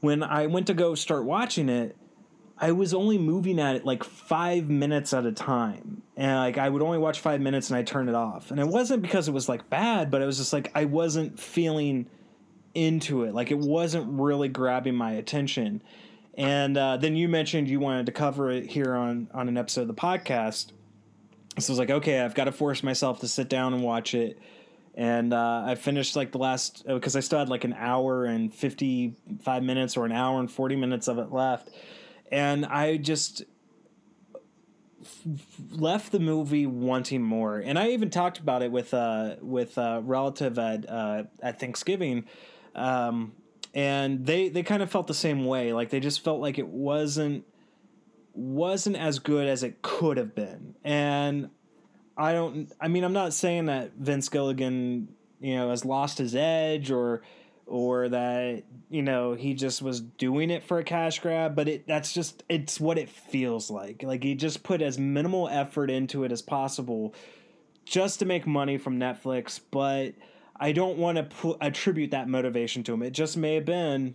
[0.00, 1.96] When I went to go start watching it
[2.58, 6.02] I was only moving at it like five minutes at a time.
[6.16, 8.50] And like I would only watch five minutes and I turn it off.
[8.50, 11.38] And it wasn't because it was like bad, but it was just like I wasn't
[11.38, 12.08] feeling
[12.74, 13.34] into it.
[13.34, 15.82] Like it wasn't really grabbing my attention.
[16.34, 19.82] And uh, then you mentioned you wanted to cover it here on on an episode
[19.82, 20.72] of the podcast.
[21.58, 24.14] So I was like, okay, I've got to force myself to sit down and watch
[24.14, 24.38] it.
[24.94, 28.54] And uh, I finished like the last because I still had like an hour and
[28.54, 31.70] fifty five minutes or an hour and forty minutes of it left
[32.30, 33.44] and I just
[35.70, 37.58] left the movie wanting more.
[37.58, 42.24] And I even talked about it with uh with a relative at uh, at Thanksgiving.
[42.74, 43.32] Um,
[43.74, 45.72] and they they kind of felt the same way.
[45.72, 47.44] Like they just felt like it wasn't
[48.32, 50.74] wasn't as good as it could have been.
[50.84, 51.50] And
[52.16, 55.08] I don't I mean I'm not saying that Vince Gilligan,
[55.40, 57.22] you know, has lost his edge or
[57.66, 61.86] or that you know he just was doing it for a cash grab but it
[61.86, 64.02] that's just it's what it feels like.
[64.02, 67.14] Like he just put as minimal effort into it as possible
[67.84, 70.14] just to make money from Netflix but
[70.58, 73.02] I don't want to pu- attribute that motivation to him.
[73.02, 74.14] It just may have been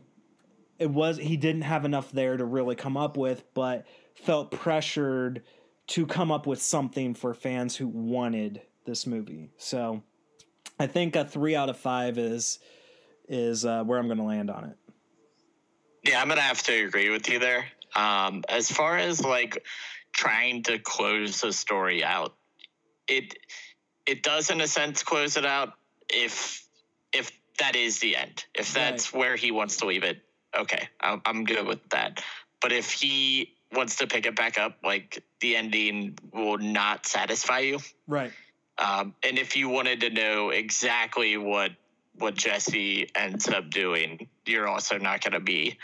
[0.80, 3.86] it was he didn't have enough there to really come up with but
[4.16, 5.44] felt pressured
[5.88, 9.50] to come up with something for fans who wanted this movie.
[9.58, 10.04] So
[10.80, 12.60] I think a 3 out of 5 is
[13.32, 14.76] is uh, where I'm going to land on it.
[16.04, 17.66] Yeah, I'm going to have to agree with you there.
[17.96, 19.64] Um, as far as like
[20.12, 22.36] trying to close the story out,
[23.08, 23.36] it
[24.06, 25.74] it does in a sense close it out
[26.10, 26.68] if
[27.14, 28.44] if that is the end.
[28.54, 29.20] If that's right.
[29.20, 30.22] where he wants to leave it,
[30.58, 32.24] okay, I'm, I'm good with that.
[32.62, 37.60] But if he wants to pick it back up, like the ending will not satisfy
[37.60, 38.32] you, right?
[38.78, 41.72] Um, and if you wanted to know exactly what
[42.16, 45.78] what Jesse ends up doing, you're also not going to be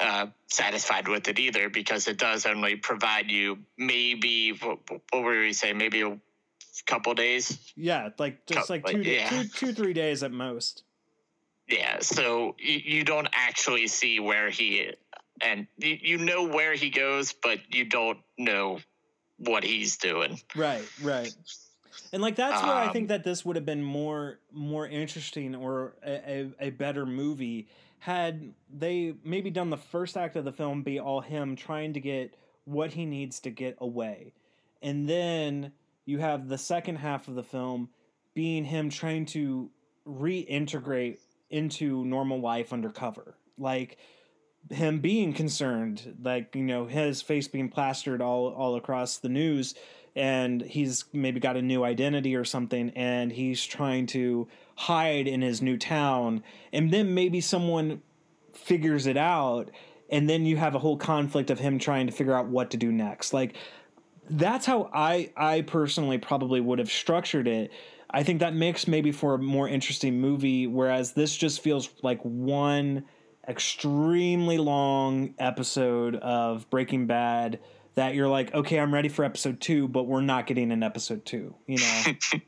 [0.00, 5.40] uh, satisfied with it either because it does only provide you maybe what, what were
[5.40, 6.18] we saying maybe a
[6.86, 7.58] couple days?
[7.76, 9.28] Yeah like just like two, yeah.
[9.28, 10.84] two, two three days at most.
[11.68, 14.92] Yeah so you, you don't actually see where he
[15.40, 18.78] and you, you know where he goes but you don't know
[19.38, 20.40] what he's doing.
[20.54, 21.34] Right right
[22.12, 24.86] and like that's where um, I think um, that this would have been more more
[24.86, 26.10] interesting or a,
[26.60, 27.68] a, a, better movie
[27.98, 32.00] had they maybe done the first act of the film be all him trying to
[32.00, 32.34] get
[32.64, 34.32] what he needs to get away.
[34.82, 35.72] And then
[36.04, 37.88] you have the second half of the film
[38.34, 39.70] being him trying to
[40.06, 41.18] reintegrate
[41.50, 43.34] into normal life undercover.
[43.58, 43.98] Like
[44.70, 49.74] him being concerned, like, you know, his face being plastered all all across the news
[50.18, 55.40] and he's maybe got a new identity or something and he's trying to hide in
[55.40, 56.42] his new town.
[56.72, 58.02] And then maybe someone
[58.52, 59.70] figures it out
[60.10, 62.76] and then you have a whole conflict of him trying to figure out what to
[62.76, 63.32] do next.
[63.32, 63.56] Like
[64.30, 67.70] that's how i i personally probably would have structured it.
[68.10, 72.20] I think that makes maybe for a more interesting movie whereas this just feels like
[72.22, 73.04] one
[73.46, 77.60] extremely long episode of breaking bad
[77.98, 81.26] that you're like, okay, I'm ready for episode two, but we're not getting an episode
[81.26, 81.56] two.
[81.66, 82.02] You know,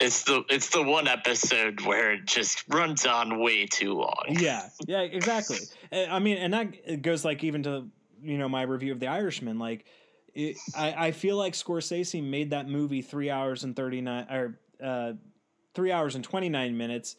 [0.00, 4.24] it's the it's the one episode where it just runs on way too long.
[4.30, 5.58] Yeah, yeah, exactly.
[5.92, 7.88] I mean, and that goes like even to
[8.22, 9.58] you know my review of The Irishman.
[9.58, 9.84] Like,
[10.34, 14.58] it, I I feel like Scorsese made that movie three hours and thirty nine or
[14.82, 15.12] uh,
[15.74, 17.16] three hours and twenty nine minutes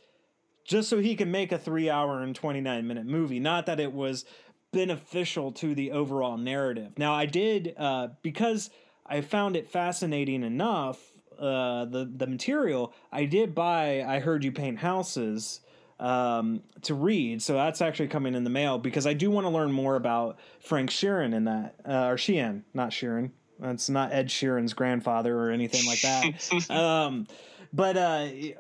[0.69, 3.39] just so he can make a three hour and 29 minute movie.
[3.39, 4.23] Not that it was
[4.71, 6.97] beneficial to the overall narrative.
[6.97, 8.69] Now, I did uh, because
[9.05, 10.99] I found it fascinating enough.
[11.37, 14.03] Uh, the the material I did buy.
[14.03, 15.61] I heard you paint houses.
[15.99, 17.41] um, to read.
[17.41, 20.39] So that's actually coming in the mail because I do want to learn more about
[20.61, 23.31] Frank Sheeran in that, uh, or Sheehan, not Sheeran.
[23.59, 26.69] That's not Ed Sheeran's grandfather or anything like that.
[26.71, 27.27] um,
[27.73, 28.55] but uh, you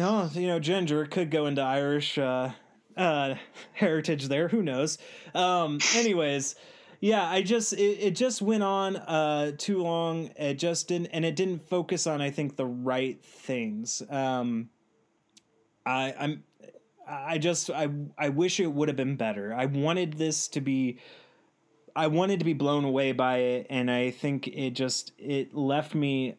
[0.00, 2.16] know, you know, Ginger could go into Irish
[2.98, 3.36] uh,
[3.72, 4.48] heritage there.
[4.48, 4.98] Who knows?
[5.34, 6.56] Um, anyways,
[7.00, 10.30] yeah, I just it, it just went on uh, too long.
[10.36, 14.02] It just didn't, and it didn't focus on I think the right things.
[14.10, 14.68] Um,
[15.86, 16.42] I, I'm
[17.08, 17.88] I just I
[18.18, 19.54] I wish it would have been better.
[19.54, 20.98] I wanted this to be
[21.96, 25.94] I wanted to be blown away by it and I think it just it left
[25.94, 26.36] me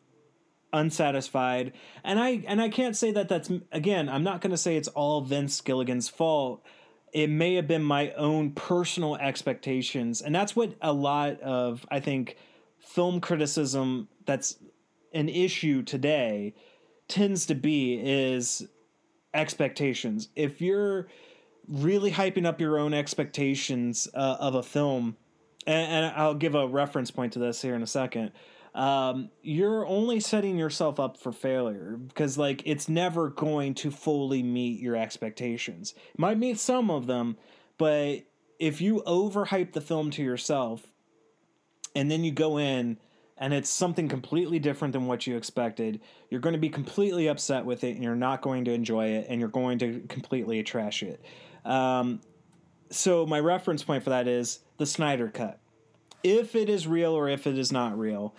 [0.73, 1.73] unsatisfied.
[2.03, 4.87] And I and I can't say that that's again, I'm not going to say it's
[4.89, 6.63] all Vince Gilligan's fault.
[7.11, 10.21] It may have been my own personal expectations.
[10.21, 12.37] And that's what a lot of I think
[12.77, 14.57] film criticism that's
[15.13, 16.53] an issue today
[17.07, 18.67] tends to be is
[19.33, 20.29] expectations.
[20.35, 21.07] If you're
[21.67, 25.17] really hyping up your own expectations uh, of a film,
[25.67, 28.31] and, and, I'll give a reference point to this here in a second.
[28.79, 34.41] Um, you're only setting yourself up for failure because, like, it's never going to fully
[34.41, 35.93] meet your expectations.
[36.13, 37.35] It might meet some of them,
[37.77, 38.19] but
[38.57, 40.93] if you overhype the film to yourself
[41.93, 42.97] and then you go in
[43.37, 45.99] and it's something completely different than what you expected,
[46.29, 49.25] you're going to be completely upset with it and you're not going to enjoy it
[49.27, 51.21] and you're going to completely trash it.
[51.65, 52.21] Um,
[52.91, 55.59] so, my reference point for that is the Snyder Cut.
[56.23, 58.33] If it is real or if it is not real,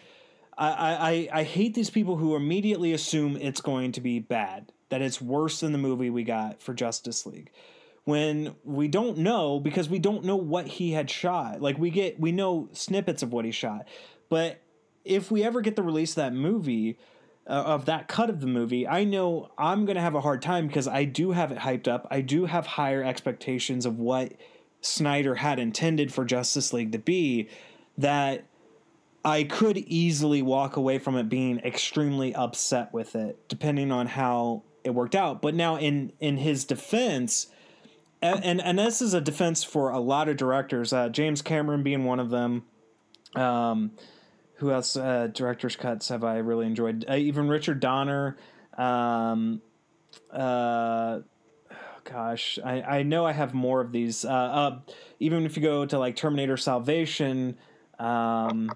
[0.61, 5.01] I, I, I hate these people who immediately assume it's going to be bad, that
[5.01, 7.51] it's worse than the movie we got for Justice League
[8.05, 11.61] when we don't know because we don't know what he had shot.
[11.61, 13.87] Like we get we know snippets of what he shot,
[14.29, 14.61] but
[15.05, 16.99] if we ever get the release of that movie,
[17.47, 20.43] uh, of that cut of the movie, I know I'm going to have a hard
[20.43, 22.07] time because I do have it hyped up.
[22.11, 24.33] I do have higher expectations of what
[24.83, 27.49] Snyder had intended for Justice League to be
[27.97, 28.45] that
[29.25, 34.62] I could easily walk away from it being extremely upset with it depending on how
[34.85, 35.43] it worked out.
[35.43, 37.49] But now in in his defense
[38.23, 41.83] and and, and this is a defense for a lot of directors, uh, James Cameron
[41.83, 42.64] being one of them.
[43.35, 43.93] Um,
[44.57, 44.97] who else?
[44.97, 47.05] Uh, director's cuts have I really enjoyed?
[47.09, 48.37] Uh, even Richard Donner.
[48.77, 49.62] Um,
[50.31, 51.21] uh,
[52.05, 54.25] gosh, I, I know I have more of these.
[54.25, 54.79] Uh, uh,
[55.18, 57.57] even if you go to like Terminator Salvation,
[57.99, 58.71] um,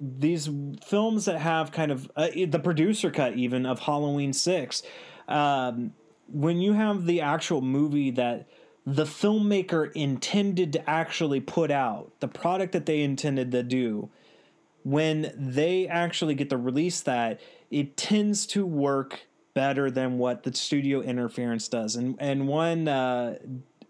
[0.00, 0.48] these
[0.84, 4.82] films that have kind of uh, the producer cut even of Halloween Six.
[5.26, 5.94] Um,
[6.28, 8.46] when you have the actual movie that
[8.86, 14.10] the filmmaker intended to actually put out, the product that they intended to do,
[14.82, 17.40] when they actually get to release that,
[17.70, 21.96] it tends to work better than what the studio interference does.
[21.96, 23.38] And and one uh,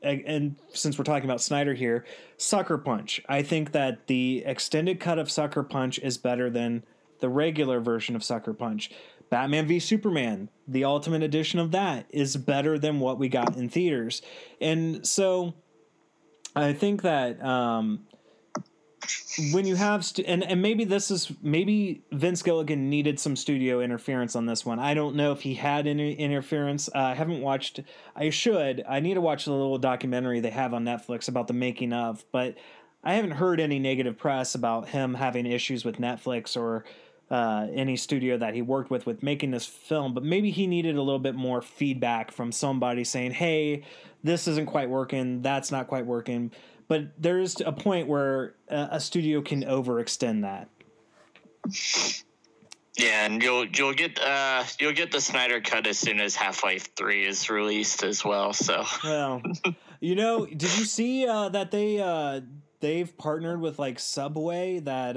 [0.03, 2.05] and since we're talking about Snyder here,
[2.37, 3.20] Sucker Punch.
[3.29, 6.85] I think that the extended cut of Sucker Punch is better than
[7.20, 8.91] the regular version of Sucker Punch.
[9.31, 13.69] Batman v Superman, the ultimate edition of that, is better than what we got in
[13.69, 14.23] theaters.
[14.61, 15.55] And so
[16.57, 18.07] I think that um,
[19.53, 24.35] when you have and and maybe this is maybe Vince Gilligan needed some studio interference
[24.35, 24.79] on this one.
[24.79, 26.89] I don't know if he had any interference.
[26.89, 27.81] Uh, I haven't watched.
[28.16, 28.85] I should.
[28.89, 32.25] I need to watch the little documentary they have on Netflix about the making of,
[32.33, 32.57] but
[33.05, 36.85] I haven't heard any negative press about him having issues with Netflix or
[37.31, 40.15] uh, any studio that he worked with with making this film.
[40.15, 43.85] But maybe he needed a little bit more feedback from somebody saying, "Hey,
[44.25, 45.43] this isn't quite working.
[45.43, 46.51] That's not quite working."
[46.89, 50.69] But there's a point where a, a studio can overextend that.
[52.98, 56.65] Yeah, and you'll you'll get uh you'll get the Snyder cut as soon as Half
[56.65, 58.52] Life Three is released as well.
[58.52, 59.40] So well,
[60.01, 62.40] you know, did you see uh, that they uh,
[62.81, 65.16] they've partnered with like Subway that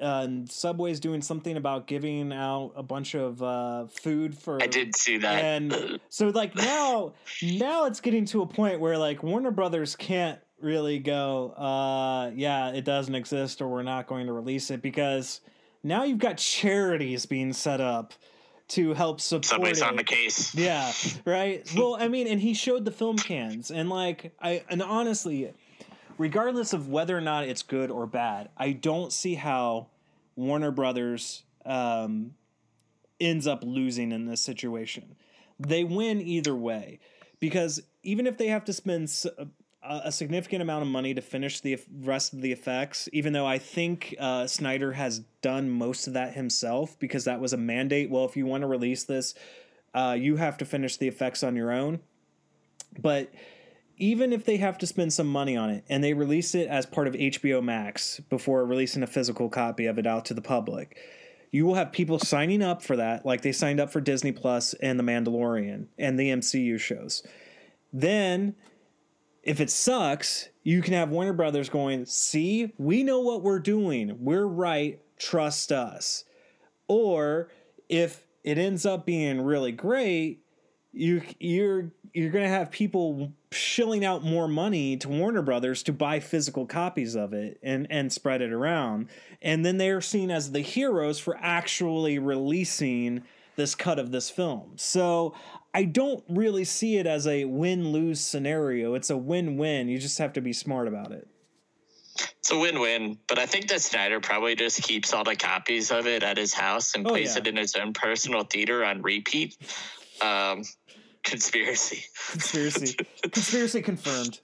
[0.00, 4.62] uh, uh, Subway's doing something about giving out a bunch of uh, food for.
[4.62, 8.98] I did see that, and so like now, now it's getting to a point where
[8.98, 14.26] like Warner Brothers can't really go, uh, yeah, it doesn't exist, or we're not going
[14.26, 15.40] to release it because
[15.82, 18.14] now you've got charities being set up
[18.68, 19.44] to help support.
[19.44, 19.86] Somebody's it.
[19.86, 20.54] on the case.
[20.54, 20.92] Yeah,
[21.24, 21.70] right.
[21.76, 25.52] well, I mean, and he showed the film cans, and like I and honestly
[26.18, 29.88] regardless of whether or not it's good or bad, I don't see how
[30.34, 32.34] Warner Brothers um,
[33.20, 35.16] ends up losing in this situation.
[35.58, 37.00] They win either way
[37.40, 39.10] because even if they have to spend
[39.82, 43.58] a, significant amount of money to finish the rest of the effects, even though I
[43.58, 48.10] think uh, Snyder has done most of that himself because that was a mandate.
[48.10, 49.34] Well, if you want to release this,
[49.94, 52.00] uh, you have to finish the effects on your own.
[52.98, 53.30] But
[53.96, 56.86] even if they have to spend some money on it and they release it as
[56.86, 60.98] part of HBO Max before releasing a physical copy of it out to the public,
[61.50, 64.74] you will have people signing up for that, like they signed up for Disney Plus
[64.74, 67.22] and The Mandalorian and the MCU shows.
[67.92, 68.54] Then,
[69.42, 74.16] if it sucks, you can have Warner Brothers going, see, we know what we're doing.
[74.20, 75.00] We're right.
[75.18, 76.24] Trust us.
[76.88, 77.48] Or
[77.88, 80.40] if it ends up being really great,
[80.96, 85.92] you you're you're going to have people shilling out more money to Warner Brothers to
[85.92, 89.08] buy physical copies of it and and spread it around.
[89.42, 93.22] And then they're seen as the heroes for actually releasing
[93.56, 94.72] this cut of this film.
[94.76, 95.34] So
[95.74, 98.94] I don't really see it as a win-lose scenario.
[98.94, 99.88] It's a win-win.
[99.88, 101.26] You just have to be smart about it.
[102.38, 106.06] It's a win-win, but I think that Snyder probably just keeps all the copies of
[106.06, 107.42] it at his house and Oh, plays yeah.
[107.42, 109.56] it in his own personal theater on repeat.
[110.22, 110.62] Um,
[111.26, 112.96] conspiracy Conspiracy.
[113.30, 114.40] Conspiracy confirmed.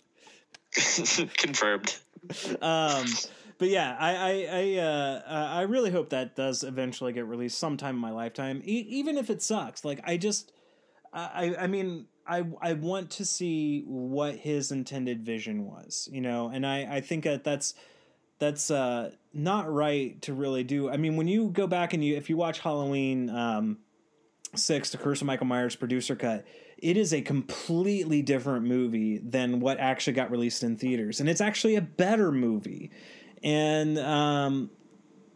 [1.37, 1.97] confirmed.
[2.61, 3.07] um,
[3.59, 7.95] but yeah, I I I, uh, I really hope that does eventually get released sometime
[7.97, 9.85] in my lifetime, e- even if it sucks.
[9.85, 10.53] Like I just,
[11.13, 12.07] I I mean.
[12.25, 17.01] I, I want to see what his intended vision was, you know, and I, I
[17.01, 17.75] think that that's
[18.39, 20.89] that's uh, not right to really do.
[20.89, 23.79] I mean, when you go back and you if you watch Halloween um,
[24.55, 26.45] six, the Curse of Michael Myers producer cut,
[26.79, 31.41] it is a completely different movie than what actually got released in theaters, and it's
[31.41, 32.91] actually a better movie.
[33.43, 34.71] And um,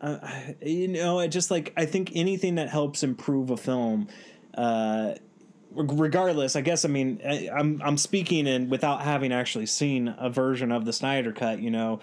[0.01, 0.19] uh,
[0.61, 4.09] you know, it just like I think anything that helps improve a film.
[4.55, 5.15] Uh,
[5.71, 10.29] regardless, I guess I mean I, I'm I'm speaking and without having actually seen a
[10.29, 11.61] version of the Snyder cut.
[11.61, 12.01] You know,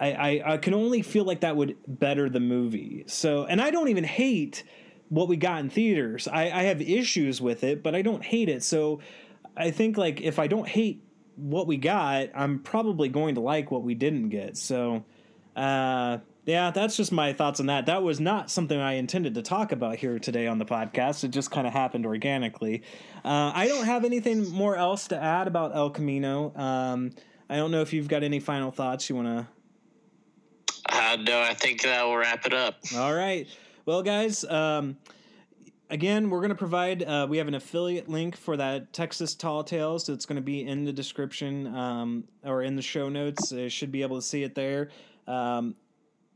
[0.00, 3.04] I, I I can only feel like that would better the movie.
[3.06, 4.64] So, and I don't even hate
[5.08, 6.26] what we got in theaters.
[6.26, 8.62] I, I have issues with it, but I don't hate it.
[8.62, 9.00] So,
[9.56, 11.02] I think like if I don't hate
[11.36, 14.56] what we got, I'm probably going to like what we didn't get.
[14.56, 15.04] So,
[15.56, 17.86] uh, yeah, that's just my thoughts on that.
[17.86, 21.24] That was not something I intended to talk about here today on the podcast.
[21.24, 22.82] It just kind of happened organically.
[23.24, 26.52] Uh, I don't have anything more else to add about El Camino.
[26.54, 27.12] Um,
[27.48, 29.48] I don't know if you've got any final thoughts you want to.
[30.86, 32.76] Uh, no, I think that will wrap it up.
[32.94, 33.48] All right.
[33.86, 34.96] Well, guys, um,
[35.90, 39.62] again, we're going to provide, uh, we have an affiliate link for that Texas Tall
[39.62, 40.08] Tales.
[40.08, 43.52] It's going to be in the description um, or in the show notes.
[43.52, 44.88] You should be able to see it there.
[45.26, 45.76] Um,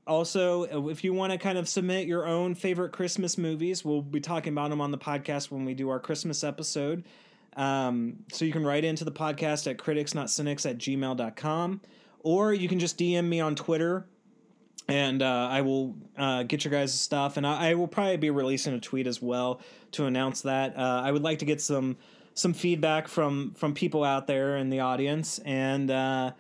[0.07, 4.21] also, if you want to kind of submit your own favorite Christmas movies, we'll be
[4.21, 7.05] talking about them on the podcast when we do our Christmas episode.
[7.57, 11.81] Um, so you can write into the podcast at criticsnotcynics at gmail.com
[12.21, 14.07] or you can just DM me on Twitter
[14.89, 18.31] and uh, I will uh, get your guys' stuff, and I, I will probably be
[18.31, 19.61] releasing a tweet as well
[19.93, 20.77] to announce that.
[20.77, 21.97] Uh, I would like to get some
[22.35, 26.33] some feedback from from people out there in the audience, and uh,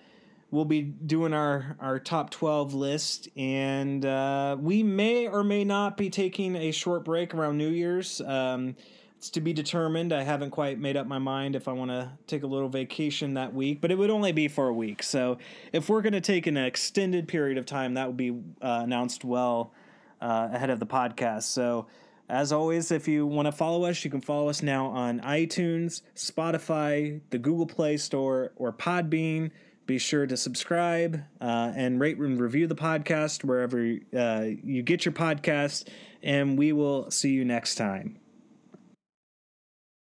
[0.51, 5.97] we'll be doing our our top twelve list, and uh, we may or may not
[5.99, 8.21] be taking a short break around New Year's.
[8.23, 8.77] Um,
[9.19, 10.13] it's to be determined.
[10.13, 13.35] I haven't quite made up my mind if I want to take a little vacation
[13.35, 15.03] that week, but it would only be for a week.
[15.03, 15.39] So
[15.73, 19.25] if we're going to take an extended period of time, that would be uh, announced
[19.25, 19.73] well
[20.21, 21.43] uh, ahead of the podcast.
[21.43, 21.89] So
[22.29, 26.03] as always, if you want to follow us, you can follow us now on iTunes,
[26.15, 29.51] Spotify, the Google Play Store, or Podbean.
[29.87, 35.05] Be sure to subscribe uh, and rate and review the podcast wherever uh, you get
[35.05, 35.89] your podcast,
[36.23, 38.21] and we will see you next time.